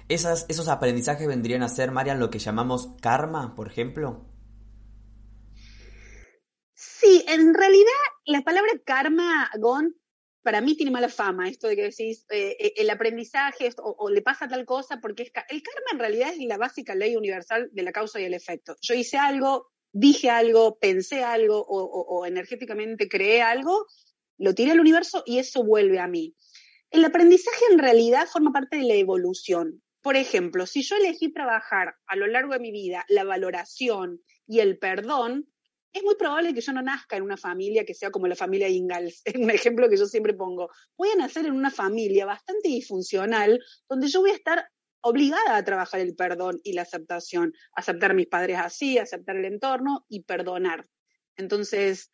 [0.09, 4.25] Esas, ¿Esos aprendizajes vendrían a ser, Marian, lo que llamamos karma, por ejemplo?
[6.75, 7.93] Sí, en realidad
[8.25, 9.95] la palabra karma, Gon,
[10.43, 14.23] para mí tiene mala fama, esto de que decís eh, eh, el aprendizaje o, le
[14.23, 17.83] pasa tal cosa, porque es, el karma en realidad es la básica ley universal de
[17.83, 18.77] la causa y el efecto.
[18.81, 23.87] Yo hice algo, dije algo, pensé algo o, o energéticamente creé algo,
[24.39, 26.35] lo tiré al universo y eso vuelve a mí.
[26.91, 29.83] El aprendizaje en realidad forma parte de la evolución.
[30.01, 34.61] Por ejemplo, si yo elegí trabajar a lo largo de mi vida la valoración y
[34.61, 35.47] el perdón,
[35.93, 38.69] es muy probable que yo no nazca en una familia que sea como la familia
[38.69, 40.71] Ingalls, es un ejemplo que yo siempre pongo.
[40.97, 44.69] Voy a nacer en una familia bastante disfuncional donde yo voy a estar
[45.01, 49.45] obligada a trabajar el perdón y la aceptación, aceptar a mis padres así, aceptar el
[49.45, 50.89] entorno y perdonar.
[51.37, 52.11] Entonces,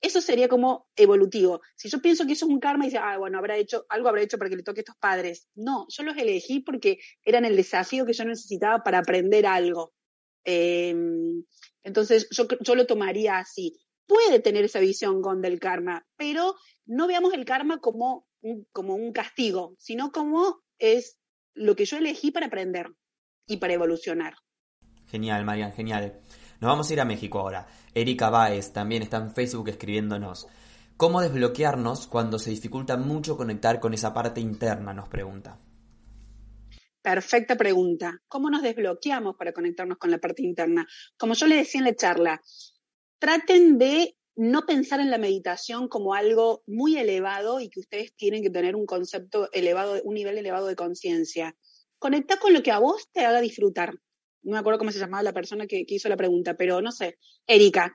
[0.00, 1.60] eso sería como evolutivo.
[1.76, 4.08] Si yo pienso que eso es un karma y dice, ah, bueno, habrá hecho, algo
[4.08, 5.48] habrá hecho para que le toque a estos padres.
[5.54, 9.92] No, yo los elegí porque eran el desafío que yo necesitaba para aprender algo.
[10.44, 11.44] Em,
[11.82, 13.76] entonces, yo, yo lo tomaría así.
[14.06, 18.94] Puede tener esa visión con del karma, pero no veamos el karma como un, como
[18.94, 21.18] un castigo, sino como es
[21.54, 22.94] lo que yo elegí para aprender
[23.46, 24.34] y para evolucionar.
[25.06, 26.20] Genial, Marian, genial.
[26.60, 27.66] Nos vamos a ir a México ahora.
[27.94, 30.46] Erika Baez también está en Facebook escribiéndonos.
[30.98, 34.92] ¿Cómo desbloquearnos cuando se dificulta mucho conectar con esa parte interna?
[34.92, 35.58] Nos pregunta.
[37.00, 38.20] Perfecta pregunta.
[38.28, 40.86] ¿Cómo nos desbloqueamos para conectarnos con la parte interna?
[41.16, 42.42] Como yo le decía en la charla,
[43.18, 48.42] traten de no pensar en la meditación como algo muy elevado y que ustedes tienen
[48.42, 51.56] que tener un concepto elevado, un nivel elevado de conciencia.
[51.98, 53.94] Conecta con lo que a vos te haga disfrutar.
[54.42, 57.18] No me acuerdo cómo se llamaba la persona que, hizo la pregunta, pero no sé.
[57.46, 57.92] Erika,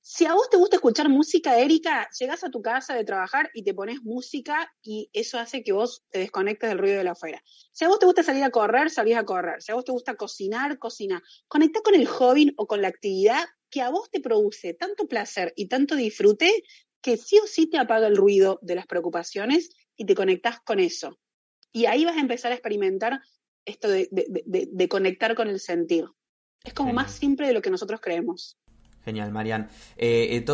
[0.00, 3.64] si a vos te gusta escuchar música, Erika, llegás a tu casa de trabajar y
[3.64, 7.42] te pones música y eso hace que vos te desconectes del ruido de la afuera.
[7.72, 9.60] Si a vos te gusta salir a correr, salís a correr.
[9.62, 11.22] Si a vos te gusta cocinar, cocina.
[11.48, 15.52] Conecta con el hobby o con la actividad que a vos te produce tanto placer
[15.56, 16.62] y tanto disfrute
[17.00, 20.78] que sí o sí te apaga el ruido de las preocupaciones y te conectas con
[20.78, 21.18] eso.
[21.72, 23.20] Y ahí vas a empezar a experimentar
[23.66, 26.06] esto de, conectar con el sentir.
[26.64, 28.56] Es como más simple de lo que nosotros creemos.
[29.04, 29.68] Genial, Marian.
[29.96, 30.44] Eh, en,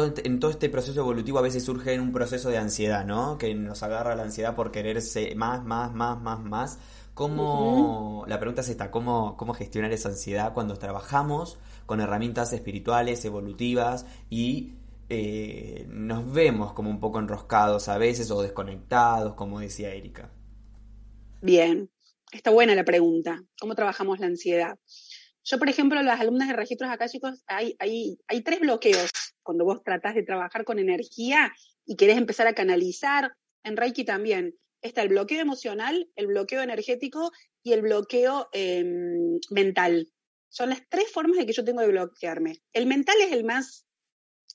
[0.41, 3.39] todo, este proceso evolutivo a veces surge un proceso de ansiedad, ¿no?
[3.39, 6.79] Que nos agarra la ansiedad por quererse más, más, más, más, más.
[7.15, 13.25] ¿Cómo, la pregunta es esta, ¿cómo, ¿cómo gestionar esa ansiedad cuando trabajamos con herramientas espirituales,
[13.27, 14.73] evolutivas y
[15.11, 20.31] eh, nos vemos como un poco enroscados a veces o desconectados, como decía Erika?
[21.43, 21.91] Bien,
[22.33, 23.43] está buena la pregunta.
[23.61, 24.79] ¿Cómo trabajamos la ansiedad?
[25.45, 29.11] Yo, por ejemplo, las alumnas de registros akáshicos, hay, hay, hay tres bloqueos
[29.43, 31.53] cuando vos tratás de trabajar con energía
[31.85, 33.33] y querés empezar a canalizar.
[33.65, 40.09] En Reiki también está el bloqueo emocional, el bloqueo energético y el bloqueo em, mental.
[40.49, 42.63] Son las tres formas de que yo tengo de bloquearme.
[42.73, 43.87] El mental es el más,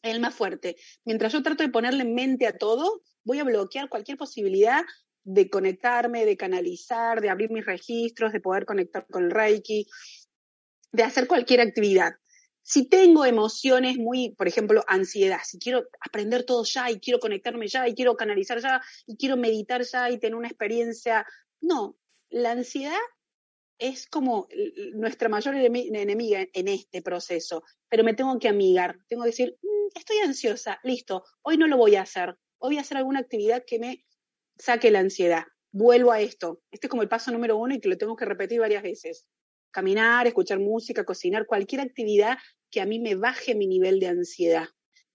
[0.04, 0.78] el más fuerte.
[1.06, 4.84] Mientras yo trato de ponerle mente a todo, voy a bloquear cualquier posibilidad
[5.28, 9.86] de conectarme, de canalizar, de abrir mis registros, de poder conectar con el Reiki
[10.94, 12.14] de hacer cualquier actividad.
[12.64, 17.68] Si tengo emociones muy, por ejemplo, ansiedad, si quiero aprender todo ya y quiero conectarme
[17.68, 21.26] ya y quiero canalizar ya y quiero meditar ya y tener una experiencia,
[21.60, 21.98] no,
[22.30, 22.98] la ansiedad
[23.80, 24.48] es como
[24.94, 29.98] nuestra mayor enemiga en este proceso, pero me tengo que amigar, tengo que decir, mm,
[29.98, 33.64] estoy ansiosa, listo, hoy no lo voy a hacer, hoy voy a hacer alguna actividad
[33.68, 34.07] que me
[34.60, 37.90] saque la ansiedad, vuelvo a esto, este es como el paso número uno y que
[37.90, 39.28] lo tengo que repetir varias veces
[39.78, 42.40] caminar, escuchar música, cocinar, cualquier actividad
[42.72, 44.68] que a mí me baje mi nivel de ansiedad.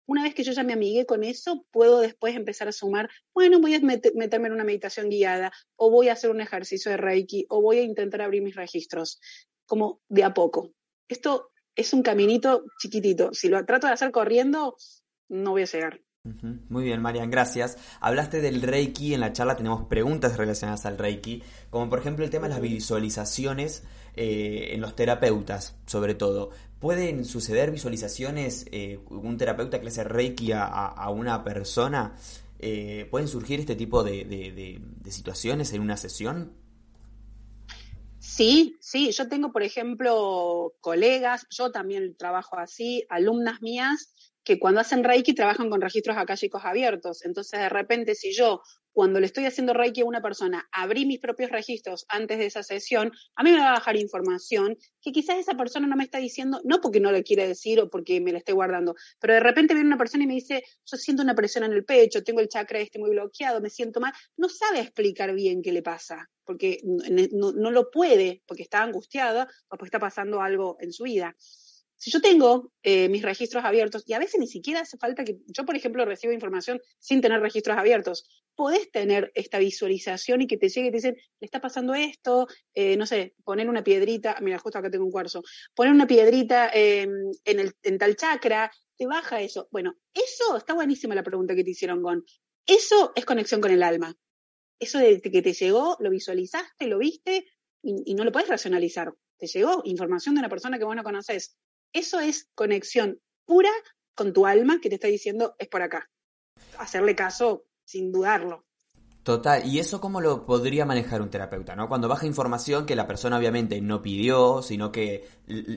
[0.06, 3.60] Una vez que yo ya me amigué con eso, puedo después empezar a sumar, bueno,
[3.60, 7.46] voy a meterme en una meditación guiada, o voy a hacer un ejercicio de Reiki,
[7.48, 9.20] o voy a intentar abrir mis registros,
[9.66, 10.72] como de a poco.
[11.08, 13.32] Esto es un caminito chiquitito.
[13.32, 14.76] Si lo trato de hacer corriendo,
[15.28, 16.00] no voy a llegar.
[16.24, 17.76] Muy bien, Marian, gracias.
[18.00, 22.30] Hablaste del Reiki, en la charla tenemos preguntas relacionadas al Reiki, como por ejemplo el
[22.30, 23.82] tema de las visualizaciones
[24.14, 26.50] eh, en los terapeutas, sobre todo.
[26.78, 32.14] ¿Pueden suceder visualizaciones, eh, un terapeuta que le hace Reiki a, una persona?
[32.60, 36.52] Eh, ¿Pueden surgir este tipo de, situaciones en una sesión?
[38.20, 44.14] Sí, sí, yo tengo, por ejemplo, colegas, yo también trabajo así, alumnas mías
[44.44, 47.24] que cuando hacen Reiki trabajan con registros akáshicos abiertos.
[47.24, 48.62] Entonces, de repente, si yo,
[48.92, 52.62] cuando le estoy haciendo Reiki a una persona, abrí mis propios registros antes de esa
[52.62, 56.18] sesión, a mí me va a bajar información que quizás esa persona no me está
[56.18, 59.40] diciendo, no porque no le quiere decir o porque me la esté guardando, pero de
[59.40, 62.40] repente viene una persona y me dice, yo siento una presión en el pecho, tengo
[62.40, 66.28] el chakra este muy bloqueado, me siento mal, no sabe explicar bien qué le pasa,
[66.44, 71.04] porque no, no lo puede, porque está angustiada o porque está pasando algo en su
[71.04, 71.34] vida.
[72.02, 75.38] Si yo tengo eh, mis registros abiertos, y a veces ni siquiera hace falta que
[75.46, 78.24] yo, por ejemplo, recibo información sin tener registros abiertos,
[78.56, 82.48] podés tener esta visualización y que te llegue y te dicen, le está pasando esto,
[82.74, 85.44] eh, no sé, poner una piedrita, mira, justo acá tengo un cuarzo,
[85.76, 89.68] poner una piedrita em, en, el, tal chakra, te baja eso.
[89.70, 92.24] Bueno, eso está buenísima la pregunta que te hicieron, Gon.
[92.66, 94.12] Eso es conexión con el alma.
[94.80, 97.46] Eso de que te llegó, lo visualizaste, lo viste
[97.80, 99.14] y, y no lo puedes racionalizar.
[99.38, 101.56] Te llegó información de una persona que vos no conoces.
[101.92, 103.70] Eso es conexión pura
[104.14, 106.10] con tu alma que te está diciendo es por acá.
[106.78, 108.64] Hacerle caso sin dudarlo.
[109.22, 111.88] Total, y eso cómo lo podría manejar un terapeuta, ¿no?
[111.88, 115.28] Cuando baja información que la persona obviamente no pidió, sino que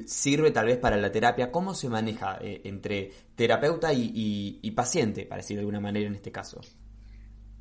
[0.07, 5.27] sirve tal vez para la terapia, ¿cómo se maneja eh, entre terapeuta y, y paciente,
[5.27, 6.59] para decir de alguna manera en este caso?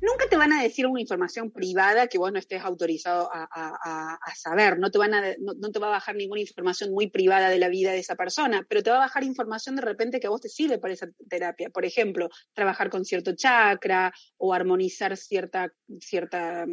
[0.01, 4.79] Nunca te van a decir una información privada que vos no estés autorizado a, saber,
[4.79, 7.69] no te, van a, no, te va a bajar ninguna información muy privada de la
[7.69, 10.41] vida de esa persona, pero te va a bajar información de repente que a vos
[10.41, 11.69] te sirve para esa terapia.
[11.69, 16.65] Por ejemplo, trabajar con cierto chakra o armonizar cierta, cierta,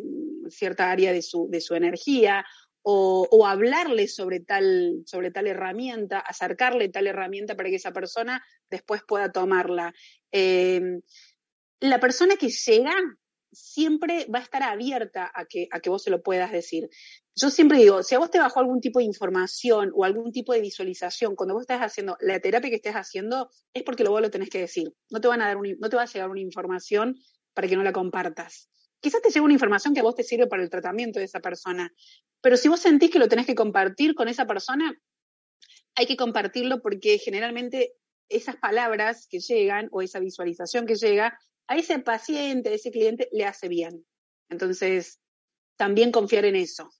[0.49, 2.45] cierta área de su, de su energía
[2.83, 9.03] o, hablarle sobre tal, sobre tal herramienta, acercarle tal herramienta para que esa persona después
[9.07, 9.95] pueda tomarla.
[10.33, 11.01] Eh,
[11.83, 12.95] la persona que llega
[13.51, 16.89] siempre va a estar abierta a que, a que vos se lo puedas decir.
[17.35, 20.53] Yo siempre digo, si a vos te bajó algún tipo de información o algún tipo
[20.53, 24.31] de visualización, cuando vos estás haciendo la terapia que estés haciendo, es porque vos lo
[24.31, 24.95] tenés que decir.
[25.11, 27.17] No te, van a dar no te va a llegar una información
[27.53, 28.71] para que no la compartas.
[29.01, 31.41] Quizás te llegue una información que a vos te sirve para el tratamiento de esa
[31.41, 31.93] persona,
[32.41, 34.97] pero si vos sentís que lo tenés que compartir con esa persona,
[35.97, 37.95] hay que compartirlo porque generalmente
[38.29, 43.29] esas palabras que llegan o esa visualización que llega a ese paciente, a ese cliente,
[43.33, 44.05] le hace bien.
[44.49, 45.21] Entonces,
[45.77, 46.91] también confiar en eso.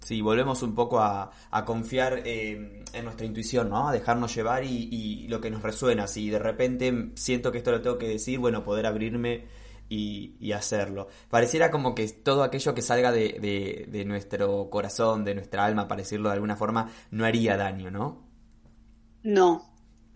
[0.00, 1.30] Sí, volvemos un poco a,
[1.66, 3.88] confiar eh, en nuestra intuición, ¿no?
[3.88, 6.06] A dejarnos llevar y, lo que nos resuena.
[6.06, 9.46] Si de repente siento que esto lo tengo que decir, bueno, poder abrirme
[9.88, 11.08] y, hacerlo.
[11.28, 16.02] Pareciera como que todo aquello que salga de, de, nuestro corazón, de nuestra alma, para
[16.02, 18.26] decirlo de alguna forma, no haría daño, ¿no?
[19.22, 19.67] No,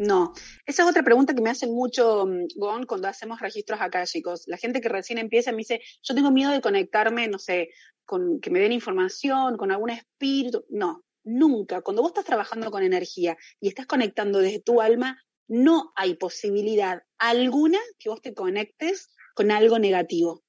[0.03, 0.33] no,
[0.67, 4.45] esa es otra pregunta que me hacen mucho, mm, Gon, cuando hacemos registros chicos.
[4.47, 7.71] La gente que recién empieza me dice, yo tengo miedo de conectarme, no sé,
[8.05, 10.65] con que me den información, con algún espíritu.
[10.69, 11.83] No, nunca.
[11.83, 17.03] Cuando vos estás trabajando con energía y estás conectando desde tu alma, no hay posibilidad
[17.19, 20.43] alguna que vos te conectes con algo negativo.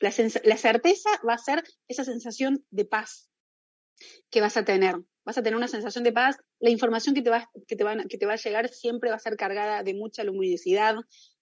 [0.00, 0.12] La,
[0.44, 3.28] la certeza va a ser esa sensación de paz
[4.30, 4.96] que vas a tener
[5.28, 8.16] vas a tener una sensación de paz, la información que te va, que te que
[8.16, 10.96] te va a llegar siempre va a ser cargada de mucha luminosidad,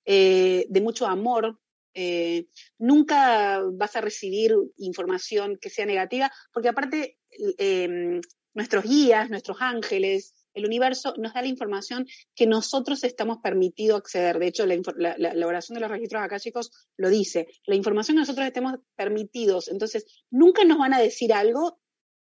[0.04, 1.60] eh, de mucho amor.
[1.94, 7.16] Eh, nunca vas a recibir información que sea negativa, porque aparte
[7.58, 8.20] em,
[8.54, 14.40] nuestros guías, nuestros ángeles, el universo nos da la información que nosotros estamos permitidos acceder.
[14.40, 17.46] De hecho, la, oración de los registros akáshicos lo dice.
[17.66, 19.68] La información que nosotros estemos permitidos.
[19.68, 21.78] Entonces, nunca nos van a decir algo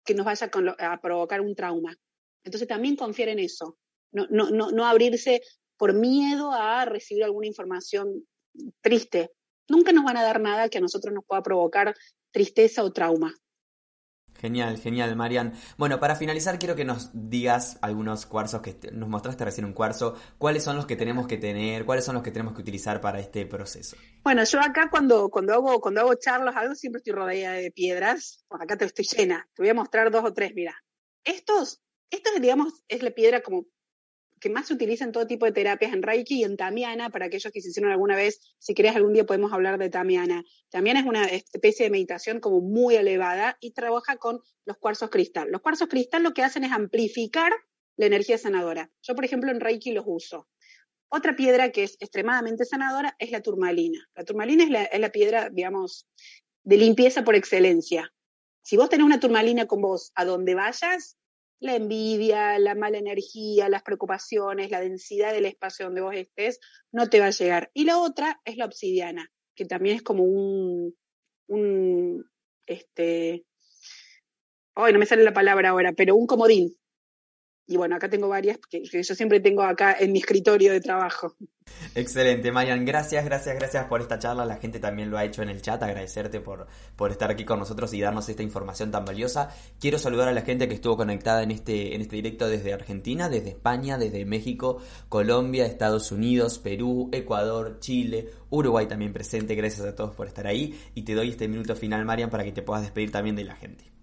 [0.07, 0.49] que nos vaya
[0.79, 1.95] a provocar un trauma.
[2.43, 3.77] Entonces también confiar en eso,
[4.13, 5.41] no, no, no, no abrirse
[5.77, 8.25] por miedo a recibir alguna información
[8.81, 9.31] triste.
[9.67, 11.93] Nunca nos van a dar nada que a nosotros nos pueda provocar
[12.31, 13.35] tristeza o trauma.
[14.39, 15.53] Genial, genial, Marian.
[15.77, 20.15] Bueno, para finalizar quiero que nos digas algunos cuarzos que nos mostraste recién un cuarzo,
[20.37, 23.19] cuáles son los que tenemos que tener, cuáles son los que tenemos que utilizar para
[23.19, 23.97] este proceso.
[24.23, 28.45] Bueno, yo acá cuando, cuando hago, cuando hago charlas, algo siempre estoy rodeada de piedras.
[28.49, 29.47] acá te estoy llena.
[29.53, 30.75] Te voy a mostrar dos o tres, mira.
[31.23, 33.65] Estos, estos digamos, es la piedra como
[34.39, 37.25] que más se utiliza en todo tipo de terapias, en Reiki y en Tamiana, para
[37.25, 40.43] aquellos que se hicieron alguna vez, si querés algún día podemos hablar de Tamiana.
[40.69, 45.49] Tamiana es una especie de meditación como muy elevada y trabaja con los cuarzos cristal.
[45.51, 47.51] Los cuarzos cristal lo que hacen es amplificar
[47.95, 48.91] la energía sanadora.
[49.01, 50.47] Yo, por ejemplo, en Reiki los uso.
[51.09, 54.07] Otra piedra que es extremadamente sanadora es la turmalina.
[54.13, 56.07] La turmalina es la, es la piedra, digamos,
[56.63, 58.13] de limpieza por excelencia.
[58.61, 61.17] Si vos tenés una turmalina con vos a donde vayas,
[61.59, 66.59] la envidia, la mala energía, las preocupaciones, la densidad del espacio donde vos estés,
[66.91, 67.71] no te va a llegar.
[67.73, 70.95] Y la otra es la obsidiana, que también es como un,
[71.47, 72.29] un
[72.65, 73.45] este,
[74.75, 76.77] hoy no me sale la palabra ahora, pero un comodín,
[77.67, 81.35] y bueno, acá tengo varias que, yo siempre tengo acá en mi escritorio de trabajo.
[81.95, 82.85] Excelente, Marian.
[82.85, 84.45] Gracias, gracias, gracias por esta charla.
[84.45, 85.83] La gente también lo ha hecho en el chat.
[85.83, 89.49] Agradecerte por, por estar aquí con nosotros y darnos esta información tan valiosa.
[89.81, 93.27] Quiero saludar a la gente que estuvo conectada en este, en este directo desde Argentina,
[93.27, 99.55] desde España, desde México, Colombia, Estados Unidos, Perú, Ecuador, Chile, Uruguay también presente.
[99.55, 100.79] Gracias a todos por estar ahí.
[100.95, 103.55] Y te doy este minuto final, Marian, para que te puedas despedir también de la
[103.55, 103.96] gente.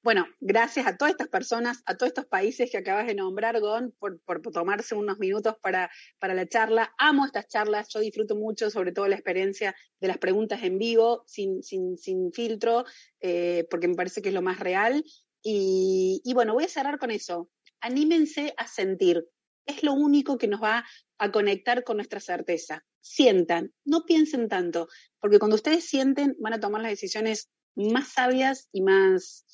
[0.00, 3.92] Bueno, gracias a todas estas personas, a todos estos países que acabas de nombrar, Gon,
[3.98, 4.20] por,
[4.52, 5.90] tomarse unos minutos para,
[6.20, 6.94] para, la charla.
[6.98, 11.24] Amo estas charlas, yo disfruto mucho, sobre todo la experiencia de las preguntas en vivo,
[11.26, 12.84] sin, sin, sin filtro,
[13.20, 15.04] eh, porque me parece que es lo más real.
[15.42, 17.50] Y, y bueno, voy a cerrar con eso.
[17.80, 19.26] Anímense a sentir.
[19.66, 20.84] Es lo único que nos va
[21.18, 22.84] a conectar con nuestra certeza.
[23.00, 24.88] Sientan, no piensen tanto,
[25.20, 29.44] porque cuando ustedes sienten van a tomar las decisiones más sabias y más,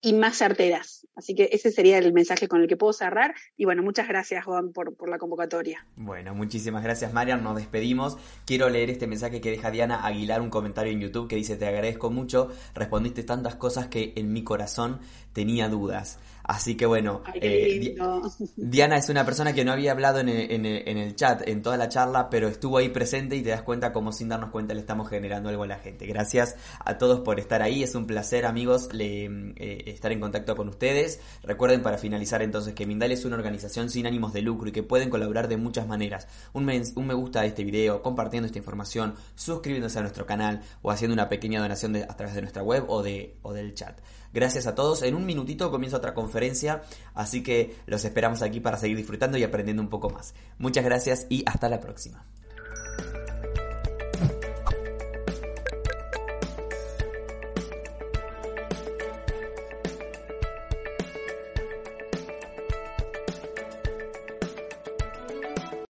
[0.00, 1.06] y más certeras.
[1.14, 3.34] Así que ese sería el mensaje con el que puedo cerrar.
[3.56, 5.86] Y bueno, muchas gracias, Juan, por, por la convocatoria.
[5.96, 7.42] Bueno, muchísimas gracias, Marian.
[7.42, 8.16] Nos despedimos.
[8.46, 11.66] Quiero leer este mensaje que deja Diana Aguilar, un comentario en YouTube que dice: Te
[11.66, 12.50] agradezco mucho.
[12.74, 15.00] Respondiste tantas cosas que en mi corazón
[15.32, 16.18] tenía dudas.
[16.50, 17.94] Así que bueno, eh,
[18.56, 22.28] Diana es una persona que no había hablado en el, chat, en toda la charla,
[22.28, 25.48] pero estuvo ahí presente y te das cuenta como sin darnos cuenta le estamos generando
[25.48, 26.06] algo a la gente.
[26.06, 30.68] Gracias a todos por estar ahí, es un placer amigos eh, estar en contacto con
[30.68, 31.20] ustedes.
[31.44, 34.82] Recuerden para finalizar entonces que Mindal es una organización sin ánimos de lucro y que
[34.82, 36.26] pueden colaborar de muchas maneras.
[36.52, 40.62] Un me, un me gusta a este video, compartiendo esta información, suscribiéndose a nuestro canal
[40.82, 44.00] o haciendo una pequeña donación a través de nuestra web o, de, o del chat.
[44.32, 45.02] Gracias a todos.
[45.02, 46.82] En un minutito comienza otra conferencia,
[47.14, 50.34] así que los esperamos aquí para seguir disfrutando y aprendiendo un poco más.
[50.58, 52.24] Muchas gracias y hasta la próxima.